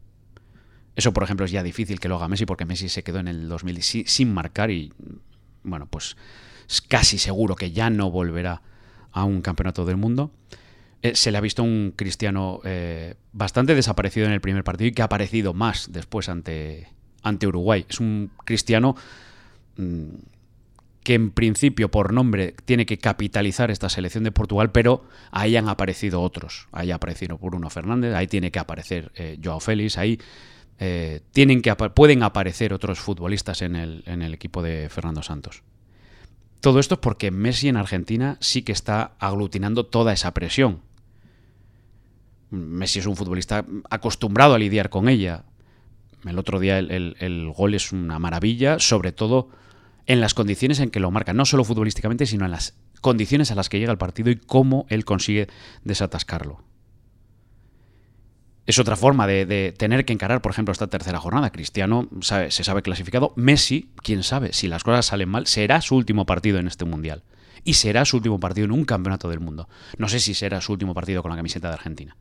eso, 0.96 1.12
por 1.12 1.22
ejemplo, 1.24 1.44
es 1.46 1.52
ya 1.52 1.62
difícil 1.62 2.00
que 2.00 2.08
lo 2.08 2.16
haga 2.16 2.28
Messi 2.28 2.46
porque 2.46 2.64
Messi 2.64 2.88
se 2.88 3.02
quedó 3.02 3.18
en 3.18 3.28
el 3.28 3.48
2000 3.48 3.82
sin 3.82 4.32
marcar 4.32 4.70
y, 4.70 4.92
bueno, 5.62 5.86
pues 5.86 6.16
es 6.68 6.80
casi 6.80 7.18
seguro 7.18 7.56
que 7.56 7.72
ya 7.72 7.90
no 7.90 8.10
volverá 8.10 8.62
a 9.12 9.24
un 9.24 9.42
campeonato 9.42 9.84
del 9.84 9.96
mundo. 9.96 10.30
Eh, 11.02 11.14
se 11.14 11.30
le 11.30 11.38
ha 11.38 11.40
visto 11.40 11.62
un 11.62 11.92
cristiano 11.94 12.60
eh, 12.64 13.14
bastante 13.32 13.74
desaparecido 13.74 14.26
en 14.26 14.32
el 14.32 14.40
primer 14.40 14.64
partido 14.64 14.88
y 14.88 14.92
que 14.92 15.02
ha 15.02 15.06
aparecido 15.06 15.52
más 15.52 15.92
después 15.92 16.28
ante, 16.28 16.88
ante 17.22 17.46
Uruguay. 17.46 17.84
Es 17.88 18.00
un 18.00 18.30
cristiano 18.44 18.96
mm, 19.76 20.04
que 21.02 21.14
en 21.14 21.30
principio 21.30 21.90
por 21.90 22.12
nombre 22.12 22.54
tiene 22.64 22.86
que 22.86 22.98
capitalizar 22.98 23.70
esta 23.70 23.90
selección 23.90 24.24
de 24.24 24.32
Portugal, 24.32 24.72
pero 24.72 25.04
ahí 25.30 25.56
han 25.56 25.68
aparecido 25.68 26.22
otros. 26.22 26.68
Ahí 26.72 26.90
ha 26.90 26.94
aparecido 26.94 27.36
Bruno 27.36 27.68
Fernández, 27.68 28.14
ahí 28.14 28.26
tiene 28.26 28.50
que 28.50 28.58
aparecer 28.58 29.12
eh, 29.14 29.38
Joao 29.42 29.60
Félix, 29.60 29.98
ahí 29.98 30.18
eh, 30.78 31.20
tienen 31.32 31.62
que, 31.62 31.74
pueden 31.74 32.22
aparecer 32.22 32.72
otros 32.72 32.98
futbolistas 32.98 33.62
en 33.62 33.76
el, 33.76 34.34
equipo 34.34 34.62
de 34.62 34.88
Fernando 34.88 35.22
Santos. 35.22 35.62
Todo 36.60 36.80
esto 36.80 36.94
es 36.94 37.00
porque 37.00 37.30
Messi 37.30 37.68
en 37.68 37.76
Argentina 37.76 38.38
sí 38.40 38.62
que 38.62 38.72
está 38.72 39.12
aglutinando 39.18 39.86
toda 39.86 40.12
esa 40.12 40.32
presión. 40.34 40.80
Messi 42.50 43.00
es 43.00 43.06
un 43.06 43.16
futbolista 43.16 43.64
acostumbrado 43.90 44.54
a 44.54 44.58
lidiar 44.58 44.88
con 44.88 45.08
ella. 45.08 45.44
El 46.24 46.38
otro 46.38 46.58
día 46.58 46.78
el, 46.78 47.52
gol 47.54 47.74
es 47.74 47.92
una 47.92 48.18
maravilla, 48.18 48.78
sobre 48.78 49.12
todo 49.12 49.50
en 50.06 50.20
las 50.20 50.34
condiciones 50.34 50.80
en 50.80 50.90
que 50.90 51.00
lo 51.00 51.10
marca, 51.10 51.34
no 51.34 51.44
solo 51.44 51.64
futbolísticamente, 51.64 52.26
sino 52.26 52.44
en 52.46 52.50
las 52.50 52.74
condiciones 53.00 53.50
a 53.50 53.54
las 53.54 53.68
que 53.68 53.78
llega 53.78 53.92
el 53.92 53.98
partido 53.98 54.30
y 54.30 54.36
cómo 54.36 54.86
él 54.88 55.04
consigue 55.04 55.48
desatascarlo 55.84 56.62
es 58.66 58.78
otra 58.78 58.96
forma 58.96 59.26
de, 59.26 59.74
tener 59.76 60.04
que 60.04 60.12
encarar, 60.12 60.40
por 60.40 60.52
ejemplo, 60.52 60.72
esta 60.72 60.86
tercera 60.86 61.20
jornada. 61.20 61.50
Cristiano 61.50 62.08
se 62.20 62.50
sabe 62.50 62.82
clasificado. 62.82 63.32
Messi, 63.36 63.90
quién 63.96 64.22
sabe, 64.22 64.52
si 64.52 64.68
las 64.68 64.82
cosas 64.82 65.06
salen 65.06 65.28
mal, 65.28 65.46
será 65.46 65.80
su 65.82 65.96
último 65.96 66.24
partido 66.24 66.58
en 66.58 66.66
este 66.66 66.84
mundial. 66.84 67.22
Y 67.62 67.74
será 67.74 68.04
su 68.04 68.16
último 68.16 68.40
partido 68.40 68.66
en 68.66 68.72
un 68.72 68.84
campeonato 68.84 69.28
del 69.28 69.40
mundo. 69.40 69.68
No 69.98 70.08
sé 70.08 70.18
si 70.18 70.34
será 70.34 70.60
su 70.60 70.72
último 70.72 70.94
partido 70.94 71.22
con 71.22 71.30
la 71.30 71.36
camiseta 71.36 71.68
de 71.68 71.74
Argentina. 71.74 72.16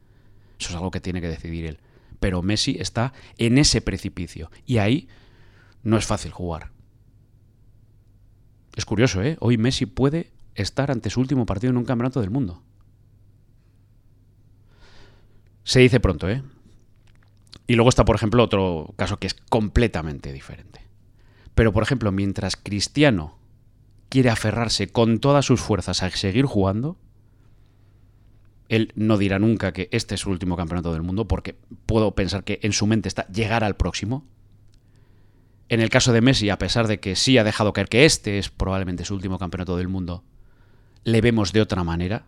Eso 0.59 0.69
es 0.69 0.75
algo 0.75 0.91
que 0.91 1.01
tiene 1.01 1.21
que 1.21 1.27
decidir 1.27 1.65
él. 1.65 1.79
Pero 2.19 2.41
Messi 2.41 2.77
está 2.79 3.13
en 3.37 3.57
ese 3.57 3.81
precipicio. 3.81 4.51
Y 4.65 4.77
ahí 4.77 5.07
no 5.81 5.97
es 5.97 6.05
fácil 6.05 6.31
jugar. 6.31 6.71
Es 8.75 8.85
curioso, 8.85 9.21
¿eh? 9.21 9.37
Hoy 9.39 9.57
Messi 9.57 9.85
puede 9.85 10.31
estar 10.55 10.91
ante 10.91 11.09
su 11.09 11.19
último 11.19 11.45
partido 11.45 11.71
en 11.71 11.77
un 11.77 11.85
campeonato 11.85 12.21
del 12.21 12.29
mundo. 12.29 12.63
Se 15.63 15.79
dice 15.79 15.99
pronto, 15.99 16.29
¿eh? 16.29 16.43
Y 17.67 17.75
luego 17.75 17.89
está, 17.89 18.05
por 18.05 18.15
ejemplo, 18.15 18.43
otro 18.43 18.93
caso 18.97 19.17
que 19.17 19.27
es 19.27 19.33
completamente 19.33 20.33
diferente. 20.33 20.81
Pero, 21.55 21.71
por 21.71 21.83
ejemplo, 21.83 22.11
mientras 22.11 22.55
Cristiano 22.55 23.37
quiere 24.09 24.29
aferrarse 24.29 24.87
con 24.87 25.19
todas 25.19 25.45
sus 25.45 25.61
fuerzas 25.61 26.03
a 26.03 26.09
seguir 26.11 26.45
jugando, 26.45 26.97
él 28.69 28.91
no 28.95 29.17
dirá 29.17 29.39
nunca 29.39 29.71
que 29.71 29.87
este 29.91 30.15
es 30.15 30.21
su 30.21 30.29
último 30.29 30.57
campeonato 30.57 30.91
del 30.93 31.03
mundo, 31.03 31.27
porque 31.27 31.57
puedo 31.85 32.15
pensar 32.15 32.43
que 32.43 32.59
en 32.63 32.73
su 32.73 32.87
mente 32.87 33.07
está 33.07 33.27
llegar 33.27 33.63
al 33.63 33.75
próximo. 33.75 34.25
En 35.69 35.79
el 35.79 35.89
caso 35.89 36.11
de 36.11 36.21
Messi, 36.21 36.49
a 36.49 36.57
pesar 36.57 36.87
de 36.87 36.99
que 36.99 37.15
sí 37.15 37.37
ha 37.37 37.43
dejado 37.43 37.73
caer 37.73 37.87
que 37.87 38.05
este 38.05 38.37
es 38.37 38.49
probablemente 38.49 39.05
su 39.05 39.15
último 39.15 39.39
campeonato 39.39 39.77
del 39.77 39.87
mundo, 39.87 40.23
le 41.03 41.21
vemos 41.21 41.53
de 41.53 41.61
otra 41.61 41.83
manera. 41.83 42.25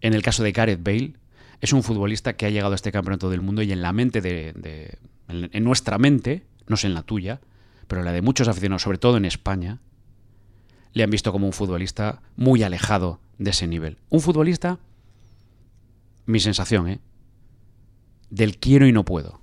En 0.00 0.14
el 0.14 0.22
caso 0.22 0.42
de 0.42 0.52
Gareth 0.52 0.82
Bale, 0.82 1.14
es 1.60 1.72
un 1.72 1.82
futbolista 1.82 2.34
que 2.34 2.46
ha 2.46 2.50
llegado 2.50 2.72
a 2.72 2.76
este 2.76 2.92
campeonato 2.92 3.30
del 3.30 3.40
mundo 3.40 3.62
y 3.62 3.72
en 3.72 3.82
la 3.82 3.92
mente 3.92 4.20
de, 4.20 4.98
en 5.28 5.64
nuestra 5.64 5.98
mente, 5.98 6.44
no 6.66 6.76
sé 6.76 6.86
en 6.86 6.94
la 6.94 7.02
tuya, 7.02 7.40
pero 7.86 8.00
en 8.00 8.04
la 8.04 8.12
de 8.12 8.22
muchos 8.22 8.48
aficionados, 8.48 8.82
sobre 8.82 8.98
todo 8.98 9.16
en 9.16 9.24
España, 9.24 9.80
le 10.92 11.02
han 11.02 11.10
visto 11.10 11.32
como 11.32 11.46
un 11.46 11.52
futbolista 11.52 12.22
muy 12.36 12.62
alejado 12.62 13.20
de 13.38 13.50
ese 13.50 13.66
nivel. 13.66 13.98
Un 14.08 14.20
futbolista, 14.20 14.78
mi 16.26 16.40
sensación, 16.40 16.88
¿eh? 16.88 17.00
Del 18.30 18.58
quiero 18.58 18.86
y 18.86 18.92
no 18.92 19.04
puedo. 19.04 19.40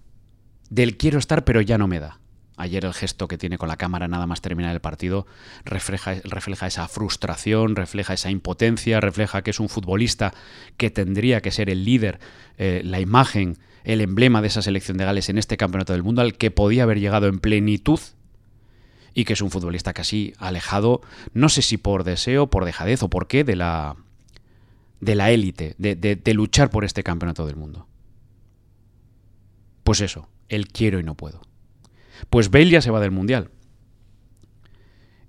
Del 0.69 0.97
quiero 0.97 1.17
estar 1.17 1.43
pero 1.43 1.61
ya 1.61 1.77
no 1.77 1.87
me 1.87 1.99
da. 1.99 2.19
Ayer 2.57 2.85
el 2.85 2.93
gesto 2.93 3.27
que 3.27 3.37
tiene 3.37 3.57
con 3.57 3.67
la 3.67 3.75
cámara 3.75 4.07
nada 4.07 4.27
más 4.27 4.41
terminar 4.41 4.73
el 4.73 4.79
partido 4.79 5.27
refleja, 5.65 6.15
refleja, 6.23 6.67
esa 6.67 6.87
frustración, 6.87 7.75
refleja 7.75 8.13
esa 8.13 8.29
impotencia, 8.29 9.01
refleja 9.01 9.41
que 9.41 9.51
es 9.51 9.59
un 9.59 9.67
futbolista 9.67 10.33
que 10.77 10.89
tendría 10.89 11.41
que 11.41 11.51
ser 11.51 11.69
el 11.69 11.83
líder, 11.83 12.19
eh, 12.57 12.81
la 12.85 13.01
imagen, 13.01 13.57
el 13.83 13.99
emblema 13.99 14.41
de 14.41 14.47
esa 14.47 14.61
selección 14.61 14.97
de 14.97 15.05
Gales 15.05 15.29
en 15.29 15.37
este 15.37 15.57
campeonato 15.57 15.93
del 15.93 16.03
mundo 16.03 16.21
al 16.21 16.35
que 16.35 16.49
podía 16.49 16.83
haber 16.83 16.99
llegado 16.99 17.27
en 17.27 17.39
plenitud 17.39 17.99
y 19.13 19.25
que 19.25 19.33
es 19.33 19.41
un 19.41 19.51
futbolista 19.51 19.93
casi 19.93 20.33
alejado, 20.37 21.01
no 21.33 21.49
sé 21.49 21.61
si 21.61 21.77
por 21.77 22.03
deseo, 22.03 22.49
por 22.49 22.63
dejadez 22.63 23.03
o 23.03 23.09
por 23.09 23.27
qué, 23.27 23.43
de 23.43 23.55
la 23.55 23.97
de 25.01 25.15
la 25.15 25.29
élite, 25.31 25.75
de, 25.77 25.95
de 25.95 26.33
luchar 26.33 26.69
por 26.69 26.85
este 26.85 27.03
campeonato 27.03 27.45
del 27.45 27.57
mundo. 27.57 27.87
Pues 29.83 30.01
eso, 30.01 30.29
el 30.49 30.67
quiero 30.69 30.99
y 30.99 31.03
no 31.03 31.15
puedo. 31.15 31.41
Pues 32.29 32.49
Bale 32.49 32.69
ya 32.69 32.81
se 32.81 32.91
va 32.91 32.99
del 32.99 33.11
Mundial. 33.11 33.49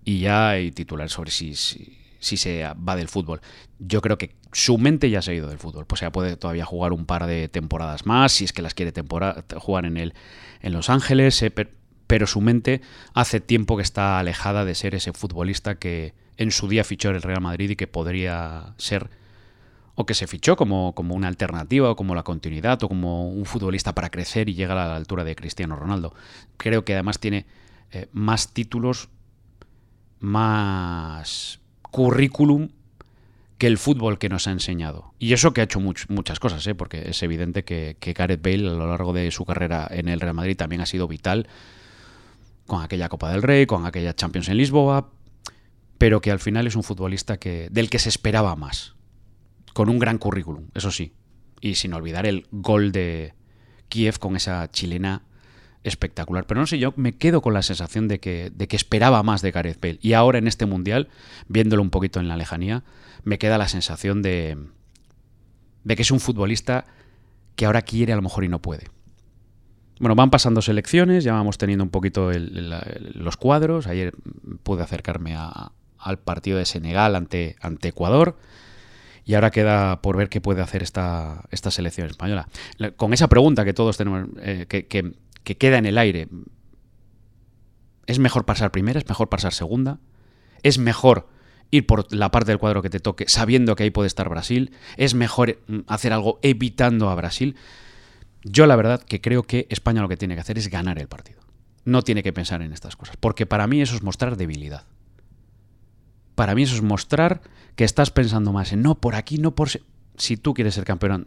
Y 0.04 0.20
ya 0.20 0.50
hay 0.50 0.70
titular 0.70 1.08
sobre 1.10 1.30
si, 1.30 1.54
si, 1.54 2.36
se 2.36 2.62
va 2.74 2.96
del 2.96 3.08
fútbol. 3.08 3.40
Yo 3.78 4.00
creo 4.00 4.18
que 4.18 4.36
su 4.52 4.78
mente 4.78 5.10
ya 5.10 5.20
se 5.20 5.32
ha 5.32 5.34
ido 5.34 5.48
del 5.48 5.58
fútbol. 5.58 5.86
Pues 5.86 6.00
ya 6.00 6.12
puede 6.12 6.36
todavía 6.36 6.64
jugar 6.64 6.92
un 6.92 7.06
par 7.06 7.26
de 7.26 7.48
temporadas 7.48 8.06
más, 8.06 8.32
si 8.32 8.44
es 8.44 8.52
que 8.52 8.62
las 8.62 8.74
quiere 8.74 8.92
jugar 9.56 9.86
en, 9.86 9.96
el, 9.96 10.14
en 10.60 10.72
Los 10.72 10.90
Ángeles. 10.90 11.42
Eh, 11.42 11.52
pero 12.06 12.26
su 12.26 12.40
mente 12.40 12.82
hace 13.14 13.40
tiempo 13.40 13.76
que 13.76 13.82
está 13.82 14.18
alejada 14.18 14.64
de 14.64 14.74
ser 14.74 14.94
ese 14.94 15.12
futbolista 15.12 15.76
que 15.76 16.14
en 16.36 16.50
su 16.50 16.68
día 16.68 16.84
fichó 16.84 17.10
el 17.10 17.22
Real 17.22 17.40
Madrid 17.40 17.70
y 17.70 17.76
que 17.76 17.86
podría 17.86 18.74
ser 18.76 19.10
o 19.96 20.04
que 20.04 20.14
se 20.14 20.26
fichó 20.26 20.56
como, 20.56 20.94
como 20.94 21.14
una 21.14 21.26
alternativa 21.26 21.90
o 21.90 21.96
como 21.96 22.14
la 22.14 22.22
continuidad 22.22 22.80
o 22.84 22.88
como 22.88 23.28
un 23.28 23.46
futbolista 23.46 23.94
para 23.94 24.10
crecer 24.10 24.48
y 24.48 24.54
llegar 24.54 24.76
a 24.78 24.86
la 24.86 24.96
altura 24.96 25.24
de 25.24 25.34
Cristiano 25.34 25.74
Ronaldo. 25.74 26.14
Creo 26.58 26.84
que 26.84 26.92
además 26.92 27.18
tiene 27.18 27.46
eh, 27.90 28.06
más 28.12 28.52
títulos, 28.52 29.08
más 30.20 31.60
currículum 31.82 32.68
que 33.56 33.66
el 33.66 33.78
fútbol 33.78 34.18
que 34.18 34.28
nos 34.28 34.46
ha 34.46 34.50
enseñado. 34.50 35.14
Y 35.18 35.32
eso 35.32 35.54
que 35.54 35.62
ha 35.62 35.64
hecho 35.64 35.80
muchas 35.80 36.40
cosas, 36.40 36.66
¿eh? 36.66 36.74
porque 36.74 37.08
es 37.08 37.22
evidente 37.22 37.64
que, 37.64 37.96
que 37.98 38.12
Gareth 38.12 38.42
Bale 38.42 38.68
a 38.68 38.72
lo 38.72 38.86
largo 38.86 39.14
de 39.14 39.30
su 39.30 39.46
carrera 39.46 39.88
en 39.90 40.08
el 40.08 40.20
Real 40.20 40.34
Madrid 40.34 40.58
también 40.58 40.82
ha 40.82 40.86
sido 40.86 41.08
vital 41.08 41.48
con 42.66 42.82
aquella 42.82 43.08
Copa 43.08 43.30
del 43.30 43.42
Rey, 43.42 43.64
con 43.64 43.86
aquella 43.86 44.14
Champions 44.14 44.50
en 44.50 44.58
Lisboa, 44.58 45.08
pero 45.96 46.20
que 46.20 46.30
al 46.30 46.40
final 46.40 46.66
es 46.66 46.76
un 46.76 46.82
futbolista 46.82 47.38
que, 47.38 47.68
del 47.70 47.88
que 47.88 47.98
se 47.98 48.10
esperaba 48.10 48.56
más 48.56 48.95
con 49.76 49.90
un 49.90 49.98
gran 49.98 50.16
currículum, 50.16 50.68
eso 50.74 50.90
sí. 50.90 51.12
Y 51.60 51.74
sin 51.74 51.92
olvidar 51.92 52.24
el 52.24 52.46
gol 52.50 52.92
de 52.92 53.34
Kiev 53.90 54.18
con 54.18 54.34
esa 54.34 54.70
chilena 54.70 55.24
espectacular. 55.84 56.46
Pero 56.46 56.60
no 56.60 56.66
sé, 56.66 56.78
yo 56.78 56.94
me 56.96 57.12
quedo 57.12 57.42
con 57.42 57.52
la 57.52 57.60
sensación 57.60 58.08
de 58.08 58.18
que, 58.18 58.50
de 58.54 58.68
que 58.68 58.76
esperaba 58.76 59.22
más 59.22 59.42
de 59.42 59.50
Gareth 59.50 59.78
Bale. 59.78 59.98
Y 60.00 60.14
ahora 60.14 60.38
en 60.38 60.48
este 60.48 60.64
mundial, 60.64 61.08
viéndolo 61.48 61.82
un 61.82 61.90
poquito 61.90 62.20
en 62.20 62.28
la 62.28 62.38
lejanía, 62.38 62.84
me 63.22 63.36
queda 63.36 63.58
la 63.58 63.68
sensación 63.68 64.22
de, 64.22 64.56
de 65.84 65.94
que 65.94 66.00
es 66.00 66.10
un 66.10 66.20
futbolista 66.20 66.86
que 67.54 67.66
ahora 67.66 67.82
quiere 67.82 68.14
a 68.14 68.16
lo 68.16 68.22
mejor 68.22 68.44
y 68.44 68.48
no 68.48 68.62
puede. 68.62 68.86
Bueno, 70.00 70.14
van 70.14 70.30
pasando 70.30 70.62
selecciones, 70.62 71.22
ya 71.22 71.34
vamos 71.34 71.58
teniendo 71.58 71.84
un 71.84 71.90
poquito 71.90 72.30
los 72.32 73.36
cuadros. 73.36 73.86
Ayer 73.88 74.14
pude 74.62 74.82
acercarme 74.82 75.36
al 75.98 76.18
partido 76.18 76.56
de 76.56 76.64
Senegal 76.64 77.14
ante, 77.14 77.56
ante 77.60 77.88
Ecuador. 77.88 78.38
Y 79.26 79.34
ahora 79.34 79.50
queda 79.50 80.00
por 80.02 80.16
ver 80.16 80.28
qué 80.28 80.40
puede 80.40 80.62
hacer 80.62 80.84
esta, 80.84 81.42
selección 81.50 82.08
española. 82.08 82.48
Con 82.96 83.12
esa 83.12 83.26
pregunta 83.26 83.64
que 83.64 83.74
todos 83.74 83.96
tenemos, 83.96 84.28
eh, 84.40 84.66
que, 84.68 84.86
que, 84.86 85.56
queda 85.56 85.78
en 85.78 85.86
el 85.86 85.98
aire, 85.98 86.28
¿es 88.06 88.20
mejor 88.20 88.44
pasar 88.44 88.70
primera? 88.70 89.00
¿Es 89.00 89.08
mejor 89.08 89.28
pasar 89.28 89.52
segunda? 89.52 89.98
¿Es 90.62 90.78
mejor 90.78 91.28
ir 91.72 91.86
por 91.88 92.10
la 92.14 92.30
parte 92.30 92.52
del 92.52 92.58
cuadro 92.58 92.82
que 92.82 92.88
te 92.88 93.00
toque 93.00 93.28
sabiendo 93.28 93.74
que 93.74 93.82
ahí 93.82 93.90
puede 93.90 94.06
estar 94.06 94.28
Brasil? 94.28 94.70
¿Es 94.96 95.14
mejor 95.14 95.58
mm, 95.66 95.80
hacer 95.88 96.12
algo 96.12 96.38
evitando 96.42 97.10
a 97.10 97.14
Brasil? 97.16 97.56
Yo 98.44 98.66
la 98.66 98.76
verdad 98.76 99.02
que 99.02 99.20
creo 99.20 99.42
que 99.42 99.66
España 99.70 100.02
lo 100.02 100.08
que 100.08 100.16
tiene 100.16 100.36
que 100.36 100.40
hacer 100.42 100.56
es 100.56 100.68
ganar 100.68 101.00
el 101.00 101.08
partido. 101.08 101.40
No 101.84 102.02
tiene 102.02 102.22
que 102.22 102.32
pensar 102.32 102.62
en 102.62 102.72
estas 102.72 102.94
cosas, 102.94 103.16
porque 103.16 103.44
para 103.44 103.66
mí 103.66 103.82
eso 103.82 103.96
es 103.96 104.04
mostrar 104.04 104.36
debilidad. 104.36 104.86
Para 106.36 106.54
mí 106.54 106.62
eso 106.62 106.76
es 106.76 106.82
mostrar 106.82 107.40
que 107.74 107.84
estás 107.84 108.10
pensando 108.10 108.52
más 108.52 108.72
en 108.72 108.82
no 108.82 108.94
por 108.94 109.16
aquí, 109.16 109.38
no 109.38 109.56
por... 109.56 109.70
Si 110.18 110.36
tú 110.36 110.54
quieres 110.54 110.74
ser 110.74 110.84
campeón, 110.84 111.26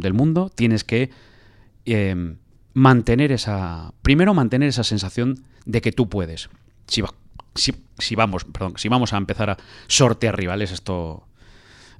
del 0.00 0.14
mundo, 0.14 0.50
tienes 0.54 0.84
que 0.84 1.10
em, 1.84 2.36
mantener 2.74 3.32
esa... 3.32 3.92
Primero 4.02 4.34
mantener 4.34 4.68
esa 4.68 4.84
sensación 4.84 5.44
de 5.64 5.80
que 5.80 5.92
tú 5.92 6.08
puedes. 6.08 6.50
Si, 6.86 7.02
si, 7.54 8.14
vamos, 8.14 8.44
perdón, 8.44 8.74
si 8.76 8.88
vamos 8.88 9.12
a 9.12 9.16
empezar 9.16 9.50
a 9.50 9.56
sortear 9.86 10.36
rivales, 10.36 10.72
esto, 10.72 11.26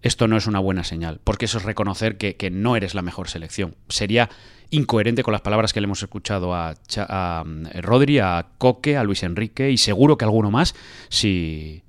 esto 0.03 0.29
no 0.29 0.37
es 0.37 0.47
una 0.47 0.59
buena 0.61 0.85
señal, 0.85 1.21
porque 1.25 1.47
eso 1.47 1.59
es 1.59 1.65
reconocer 1.65 2.19
que, 2.19 2.51
no 2.51 2.77
eres 2.77 2.95
la 2.95 3.03
mejor 3.03 3.29
selección. 3.29 3.75
Sería 3.89 4.29
incoherente 4.71 5.23
con 5.23 5.33
las 5.33 5.41
palabras 5.41 5.73
que 5.73 5.81
le 5.81 5.87
hemos 5.87 6.03
escuchado 6.03 6.55
a, 6.55 6.71
a, 6.71 6.75
a 7.09 7.45
Rodri, 7.81 8.19
a 8.19 8.49
Coque, 8.59 8.99
a 8.99 9.05
Luis 9.05 9.23
Enrique 9.23 9.71
y 9.71 9.79
seguro 9.79 10.19
que 10.19 10.27
alguno 10.27 10.51
más 10.51 10.75
si, 11.09 11.83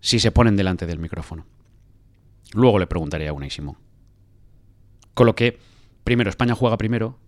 si 0.00 0.20
se 0.20 0.32
ponen 0.32 0.56
delante 0.56 0.86
del 0.86 0.98
micrófono. 0.98 1.46
Luego 2.52 2.78
le 2.78 2.86
preguntaré 2.86 3.28
a 3.28 3.32
Unai 3.32 3.50
Con 5.14 5.26
lo 5.26 5.34
que, 5.34 5.58
primero, 6.04 6.30
España 6.30 6.54
juega 6.54 6.78
primero. 6.78 7.18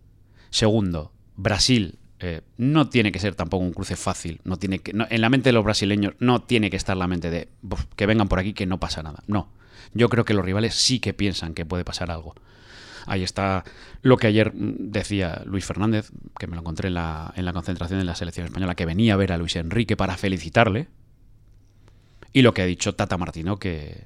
Segundo, 0.50 1.12
Brasil 1.36 1.98
eh, 2.18 2.42
no 2.56 2.88
tiene 2.88 3.12
que 3.12 3.18
ser 3.18 3.34
tampoco 3.34 3.64
un 3.64 3.72
cruce 3.72 3.96
fácil. 3.96 4.40
No 4.44 4.56
tiene 4.56 4.80
que, 4.80 4.92
en 4.92 5.20
la 5.20 5.30
mente 5.30 5.50
de 5.50 5.52
los 5.52 5.64
brasileños 5.64 6.14
no 6.18 6.42
tiene 6.42 6.70
que 6.70 6.76
estar 6.76 6.96
la 6.96 7.06
mente 7.06 7.30
de 7.30 7.48
que 7.96 8.06
vengan 8.06 8.28
por 8.28 8.38
aquí 8.38 8.52
que 8.52 8.66
no 8.66 8.80
pasa 8.80 9.02
nada. 9.02 9.22
No. 9.26 9.50
Yo 9.92 10.08
creo 10.08 10.24
que 10.24 10.34
los 10.34 10.44
rivales 10.44 10.74
sí 10.74 11.00
que 11.00 11.14
piensan 11.14 11.54
que 11.54 11.66
puede 11.66 11.84
pasar 11.84 12.10
algo. 12.10 12.34
Ahí 13.06 13.22
está 13.22 13.64
lo 14.02 14.18
que 14.18 14.26
ayer 14.26 14.54
mm, 14.54 14.90
decía 14.90 15.42
Luis 15.44 15.64
Fernández, 15.64 16.10
que 16.38 16.46
me 16.46 16.54
lo 16.54 16.60
encontré 16.60 16.88
en 16.88 16.94
la 16.94 17.52
concentración 17.52 17.98
de 17.98 18.04
la 18.04 18.14
selección 18.14 18.46
española, 18.46 18.74
que 18.74 18.86
venía 18.86 19.14
a 19.14 19.16
ver 19.16 19.32
a 19.32 19.38
Luis 19.38 19.56
Enrique 19.56 19.96
para 19.96 20.16
felicitarle 20.16 20.88
y 22.32 22.42
lo 22.42 22.54
que 22.54 22.62
ha 22.62 22.66
dicho 22.66 22.94
Tata 22.94 23.16
Martino, 23.16 23.58
que, 23.58 24.04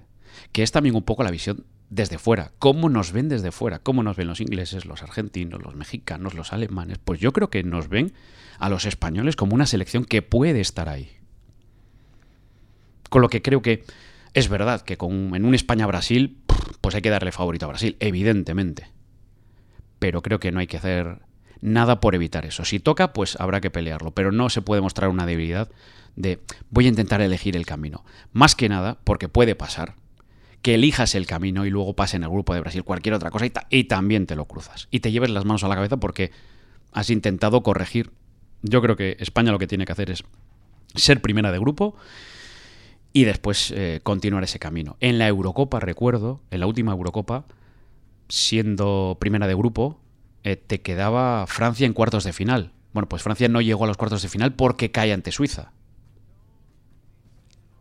que 0.52 0.62
es 0.62 0.72
también 0.72 0.94
un 0.94 1.02
poco 1.02 1.22
la 1.24 1.30
visión 1.30 1.64
desde 1.90 2.18
fuera. 2.18 2.52
¿Cómo 2.58 2.88
nos 2.88 3.12
ven 3.12 3.28
desde 3.28 3.52
fuera? 3.52 3.78
¿Cómo 3.78 4.02
nos 4.02 4.16
ven 4.16 4.28
los 4.28 4.40
ingleses, 4.40 4.84
los 4.84 5.02
argentinos, 5.02 5.62
los 5.62 5.74
mexicanos, 5.74 6.34
los 6.34 6.52
alemanes? 6.52 6.98
Pues 6.98 7.20
yo 7.20 7.32
creo 7.32 7.50
que 7.50 7.62
nos 7.62 7.88
ven 7.88 8.12
a 8.58 8.68
los 8.68 8.86
españoles 8.86 9.36
como 9.36 9.54
una 9.54 9.66
selección 9.66 10.04
que 10.04 10.22
puede 10.22 10.60
estar 10.60 10.88
ahí. 10.88 11.10
Con 13.10 13.22
lo 13.22 13.28
que 13.28 13.42
creo 13.42 13.62
que 13.62 13.84
es 14.32 14.48
verdad 14.48 14.80
que 14.80 14.96
con, 14.96 15.36
en 15.36 15.44
un 15.44 15.54
España-Brasil, 15.54 16.42
pues 16.80 16.94
hay 16.94 17.02
que 17.02 17.10
darle 17.10 17.30
favorito 17.30 17.66
a 17.66 17.68
Brasil, 17.68 17.96
evidentemente. 18.00 18.88
Pero 19.98 20.22
creo 20.22 20.40
que 20.40 20.50
no 20.50 20.60
hay 20.60 20.66
que 20.66 20.78
hacer 20.78 21.20
nada 21.60 22.00
por 22.00 22.14
evitar 22.14 22.44
eso. 22.46 22.64
Si 22.64 22.80
toca, 22.80 23.12
pues 23.12 23.36
habrá 23.40 23.60
que 23.60 23.70
pelearlo. 23.70 24.12
Pero 24.12 24.32
no 24.32 24.50
se 24.50 24.62
puede 24.62 24.82
mostrar 24.82 25.10
una 25.10 25.26
debilidad 25.26 25.70
de 26.16 26.40
voy 26.70 26.86
a 26.86 26.88
intentar 26.88 27.20
elegir 27.20 27.56
el 27.56 27.66
camino. 27.66 28.04
Más 28.32 28.54
que 28.54 28.68
nada 28.68 28.98
porque 29.04 29.28
puede 29.28 29.54
pasar 29.54 29.96
que 30.64 30.74
elijas 30.74 31.14
el 31.14 31.26
camino 31.26 31.66
y 31.66 31.70
luego 31.70 31.94
pase 31.94 32.16
en 32.16 32.22
el 32.22 32.30
grupo 32.30 32.54
de 32.54 32.60
Brasil 32.60 32.84
cualquier 32.84 33.14
otra 33.14 33.30
cosa 33.30 33.44
y, 33.68 33.84
también 33.84 34.26
te 34.26 34.34
lo 34.34 34.46
cruzas. 34.46 34.88
Y 34.90 35.00
te 35.00 35.12
lleves 35.12 35.28
las 35.28 35.44
manos 35.44 35.62
a 35.62 35.68
la 35.68 35.74
cabeza 35.74 35.98
porque 35.98 36.30
has 36.92 37.10
intentado 37.10 37.62
corregir. 37.62 38.12
Yo 38.62 38.80
creo 38.80 38.96
que 38.96 39.18
España 39.20 39.52
lo 39.52 39.58
que 39.58 39.66
tiene 39.66 39.84
que 39.84 39.92
hacer 39.92 40.10
es 40.10 40.24
ser 40.94 41.20
primera 41.20 41.52
de 41.52 41.58
grupo 41.58 41.96
y 43.12 43.24
después 43.24 43.72
eh, 43.72 44.00
continuar 44.02 44.42
ese 44.42 44.58
camino. 44.58 44.96
En 45.00 45.18
la 45.18 45.28
Eurocopa, 45.28 45.80
recuerdo, 45.80 46.40
en 46.50 46.60
la 46.60 46.66
última 46.66 46.92
Eurocopa, 46.92 47.44
siendo 48.30 49.18
primera 49.20 49.46
de 49.46 49.54
grupo, 49.54 50.00
eh, 50.44 50.56
te 50.56 50.80
quedaba 50.80 51.46
Francia 51.46 51.86
en 51.86 51.92
cuartos 51.94 52.24
de 52.24 52.32
final. 52.32 52.72
Bueno, 52.92 53.08
pues 53.08 53.22
Francia 53.22 53.48
no 53.48 53.60
llegó 53.60 53.84
a 53.84 53.86
los 53.88 53.96
cuartos 53.96 54.22
de 54.22 54.28
final 54.28 54.52
porque 54.52 54.90
cae 54.90 55.12
ante 55.12 55.32
Suiza. 55.32 55.72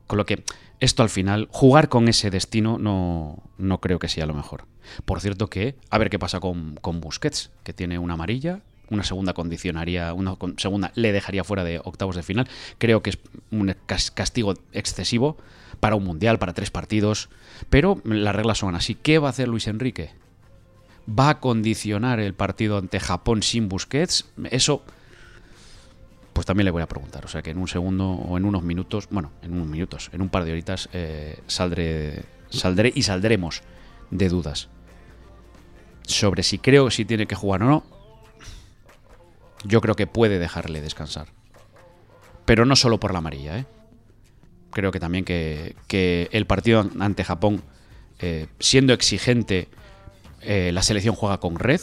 Con 0.07 0.17
lo 0.17 0.25
que 0.25 0.43
esto 0.79 1.03
al 1.03 1.09
final, 1.09 1.47
jugar 1.51 1.87
con 1.87 2.07
ese 2.07 2.29
destino 2.29 2.77
no, 2.77 3.43
no 3.57 3.79
creo 3.79 3.99
que 3.99 4.09
sea 4.09 4.25
lo 4.25 4.33
mejor. 4.33 4.65
Por 5.05 5.21
cierto 5.21 5.49
que, 5.49 5.75
a 5.89 5.97
ver 5.97 6.09
qué 6.09 6.19
pasa 6.19 6.39
con, 6.39 6.75
con 6.75 6.99
Busquets, 6.99 7.51
que 7.63 7.73
tiene 7.73 7.99
una 7.99 8.15
amarilla, 8.15 8.61
una 8.89 9.03
segunda 9.03 9.33
condicionaría, 9.33 10.13
una 10.13 10.35
segunda 10.57 10.91
le 10.95 11.11
dejaría 11.11 11.43
fuera 11.43 11.63
de 11.63 11.79
octavos 11.79 12.15
de 12.15 12.23
final. 12.23 12.47
Creo 12.77 13.01
que 13.01 13.11
es 13.11 13.19
un 13.51 13.75
castigo 13.85 14.55
excesivo 14.71 15.37
para 15.79 15.95
un 15.95 16.03
mundial, 16.03 16.39
para 16.39 16.53
tres 16.53 16.71
partidos, 16.71 17.29
pero 17.69 18.01
las 18.03 18.35
reglas 18.35 18.57
son 18.57 18.75
así. 18.75 18.95
¿Qué 18.95 19.19
va 19.19 19.27
a 19.27 19.31
hacer 19.31 19.47
Luis 19.47 19.67
Enrique? 19.67 20.11
¿Va 21.07 21.29
a 21.29 21.39
condicionar 21.39 22.19
el 22.19 22.33
partido 22.33 22.77
ante 22.77 22.99
Japón 22.99 23.43
sin 23.43 23.67
Busquets? 23.67 24.25
Eso 24.51 24.83
pues 26.33 26.47
también 26.47 26.65
le 26.65 26.71
voy 26.71 26.81
a 26.81 26.87
preguntar. 26.87 27.25
O 27.25 27.27
sea 27.27 27.41
que 27.41 27.51
en 27.51 27.57
un 27.57 27.67
segundo 27.67 28.09
o 28.09 28.37
en 28.37 28.45
unos 28.45 28.63
minutos, 28.63 29.07
bueno, 29.11 29.31
en 29.41 29.53
unos 29.53 29.67
minutos, 29.67 30.09
en 30.13 30.21
un 30.21 30.29
par 30.29 30.45
de 30.45 30.51
horitas, 30.51 30.89
eh, 30.93 31.39
saldré, 31.47 32.25
saldré 32.49 32.91
y 32.95 33.03
saldremos 33.03 33.61
de 34.09 34.29
dudas 34.29 34.69
sobre 36.05 36.43
si 36.43 36.59
creo 36.59 36.91
si 36.91 37.05
tiene 37.05 37.27
que 37.27 37.35
jugar 37.35 37.63
o 37.63 37.67
no. 37.67 37.83
Yo 39.65 39.79
creo 39.81 39.95
que 39.95 40.07
puede 40.07 40.39
dejarle 40.39 40.81
descansar. 40.81 41.27
Pero 42.45 42.65
no 42.65 42.75
solo 42.75 42.99
por 42.99 43.13
la 43.13 43.19
amarilla, 43.19 43.59
¿eh? 43.59 43.65
Creo 44.71 44.91
que 44.91 44.99
también 44.99 45.23
que, 45.23 45.75
el 46.31 46.45
partido 46.45 46.89
ante 46.99 47.23
Japón, 47.23 47.63
eh, 48.19 48.47
siendo 48.59 48.91
exigente, 48.91 49.69
la 50.45 50.81
selección 50.81 51.15
juega 51.15 51.39
con 51.39 51.57
red. 51.57 51.81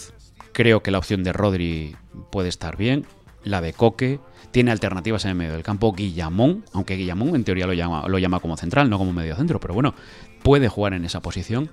Creo 0.53 0.83
que 0.83 0.90
la 0.90 0.99
opción 0.99 1.23
de 1.23 1.33
Rodri 1.33 1.96
puede 2.31 2.49
estar 2.49 2.77
bien. 2.77 3.07
La 3.44 3.61
de 3.61 3.73
Coque 3.73 4.20
tiene 4.51 4.70
alternativas 4.70 5.25
en 5.25 5.31
el 5.31 5.37
medio 5.37 5.53
del 5.53 5.62
campo. 5.62 5.92
Guillamón, 5.92 6.64
aunque 6.73 6.96
Guillamón 6.96 7.35
en 7.35 7.44
teoría 7.44 7.66
lo 7.66 7.73
llama, 8.18 8.40
como 8.40 8.57
central, 8.57 8.90
no 8.90 8.99
como 8.99 9.12
medio 9.12 9.37
centro, 9.37 9.61
pero 9.61 9.75
bueno, 9.75 9.94
puede 10.42 10.68
jugar 10.68 10.94
en 10.94 11.05
esa 11.05 11.20
posición. 11.20 11.70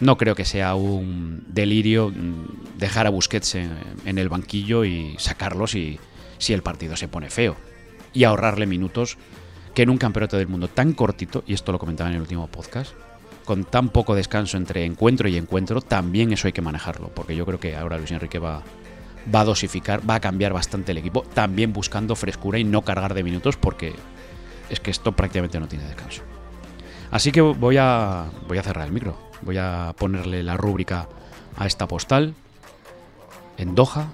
No 0.00 0.16
creo 0.16 0.34
que 0.34 0.44
sea 0.44 0.74
un 0.74 1.44
delirio 1.48 2.10
mm, 2.10 2.78
dejar 2.78 3.06
a 3.06 3.10
Busquets 3.10 3.54
en, 3.54 4.18
el 4.18 4.28
banquillo 4.28 4.84
y 4.84 5.14
sacarlo 5.18 5.66
si 5.66 5.98
el 6.48 6.62
partido 6.62 6.96
se 6.96 7.08
pone 7.08 7.30
feo. 7.30 7.56
Y 8.12 8.24
ahorrarle 8.24 8.66
minutos 8.66 9.16
que 9.74 9.82
en 9.82 9.90
un 9.90 9.98
campeonato 9.98 10.36
del 10.36 10.48
mundo 10.48 10.68
tan 10.68 10.92
cortito, 10.92 11.44
y 11.46 11.54
esto 11.54 11.72
lo 11.72 11.78
comentaba 11.78 12.10
en 12.10 12.16
el 12.16 12.22
último 12.22 12.46
podcast, 12.48 12.94
con 13.44 13.64
tan 13.64 13.88
poco 13.88 14.14
descanso 14.14 14.56
entre 14.56 14.84
encuentro 14.84 15.28
y 15.28 15.36
encuentro, 15.36 15.80
también 15.80 16.32
eso 16.32 16.46
hay 16.46 16.52
que 16.52 16.62
manejarlo, 16.62 17.08
porque 17.08 17.36
yo 17.36 17.44
creo 17.44 17.60
que 17.60 17.76
ahora 17.76 17.98
Luis 17.98 18.10
Enrique 18.10 18.38
va, 18.38 18.62
va 19.32 19.40
a 19.40 19.44
dosificar, 19.44 20.08
va 20.08 20.16
a 20.16 20.20
cambiar 20.20 20.52
bastante 20.52 20.92
el 20.92 20.98
equipo, 20.98 21.22
también 21.34 21.72
buscando 21.72 22.16
frescura 22.16 22.58
y 22.58 22.64
no 22.64 22.82
cargar 22.82 23.14
de 23.14 23.22
minutos 23.22 23.56
porque 23.56 23.94
es 24.70 24.80
que 24.80 24.90
esto 24.90 25.12
prácticamente 25.12 25.60
no 25.60 25.68
tiene 25.68 25.84
descanso. 25.84 26.22
Así 27.10 27.30
que 27.30 27.40
voy 27.40 27.76
a, 27.78 28.26
voy 28.48 28.58
a 28.58 28.62
cerrar 28.62 28.86
el 28.86 28.92
micro, 28.92 29.18
voy 29.42 29.58
a 29.58 29.94
ponerle 29.98 30.42
la 30.42 30.56
rúbrica 30.56 31.08
a 31.56 31.66
esta 31.66 31.86
postal 31.86 32.34
en 33.58 33.74
Doha, 33.74 34.08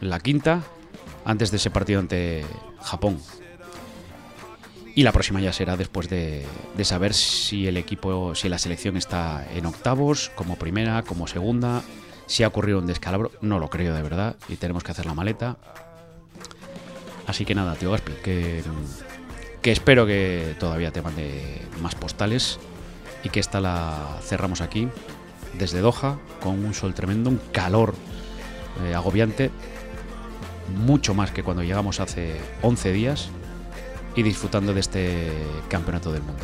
la 0.00 0.20
quinta, 0.20 0.62
antes 1.24 1.50
de 1.50 1.56
ese 1.56 1.70
partido 1.70 2.00
ante 2.00 2.44
Japón. 2.80 3.18
Y 4.94 5.04
la 5.04 5.12
próxima 5.12 5.40
ya 5.40 5.52
será 5.52 5.76
después 5.76 6.08
de, 6.10 6.44
de, 6.76 6.84
saber 6.84 7.14
si 7.14 7.66
el 7.66 7.78
equipo, 7.78 8.34
si 8.34 8.48
la 8.50 8.58
selección 8.58 8.96
está 8.96 9.46
en 9.54 9.64
octavos, 9.64 10.30
como 10.34 10.56
primera, 10.56 11.02
como 11.02 11.26
segunda, 11.26 11.82
si 12.26 12.42
ha 12.42 12.48
ocurrido 12.48 12.78
un 12.78 12.86
descalabro, 12.86 13.30
no 13.40 13.58
lo 13.58 13.68
creo 13.68 13.94
de 13.94 14.02
verdad 14.02 14.36
y 14.48 14.56
tenemos 14.56 14.84
que 14.84 14.92
hacer 14.92 15.06
la 15.06 15.14
maleta. 15.14 15.56
Así 17.26 17.44
que 17.44 17.54
nada, 17.54 17.74
tío 17.74 17.90
Gaspi, 17.90 18.12
que, 18.22 18.62
que 19.62 19.72
espero 19.72 20.06
que 20.06 20.56
todavía 20.58 20.92
te 20.92 21.02
mande 21.02 21.62
más 21.80 21.94
postales 21.94 22.58
y 23.24 23.28
que 23.28 23.40
esta 23.40 23.60
la 23.60 24.18
cerramos 24.22 24.60
aquí 24.60 24.88
desde 25.58 25.80
Doha 25.80 26.18
con 26.40 26.64
un 26.64 26.74
sol 26.74 26.94
tremendo, 26.94 27.30
un 27.30 27.40
calor 27.52 27.94
eh, 28.84 28.94
agobiante, 28.94 29.50
mucho 30.76 31.14
más 31.14 31.30
que 31.30 31.42
cuando 31.42 31.62
llegamos 31.62 32.00
hace 32.00 32.40
11 32.62 32.92
días 32.92 33.30
y 34.14 34.22
disfrutando 34.22 34.74
de 34.74 34.80
este 34.80 35.32
campeonato 35.68 36.12
del 36.12 36.22
mundo. 36.22 36.42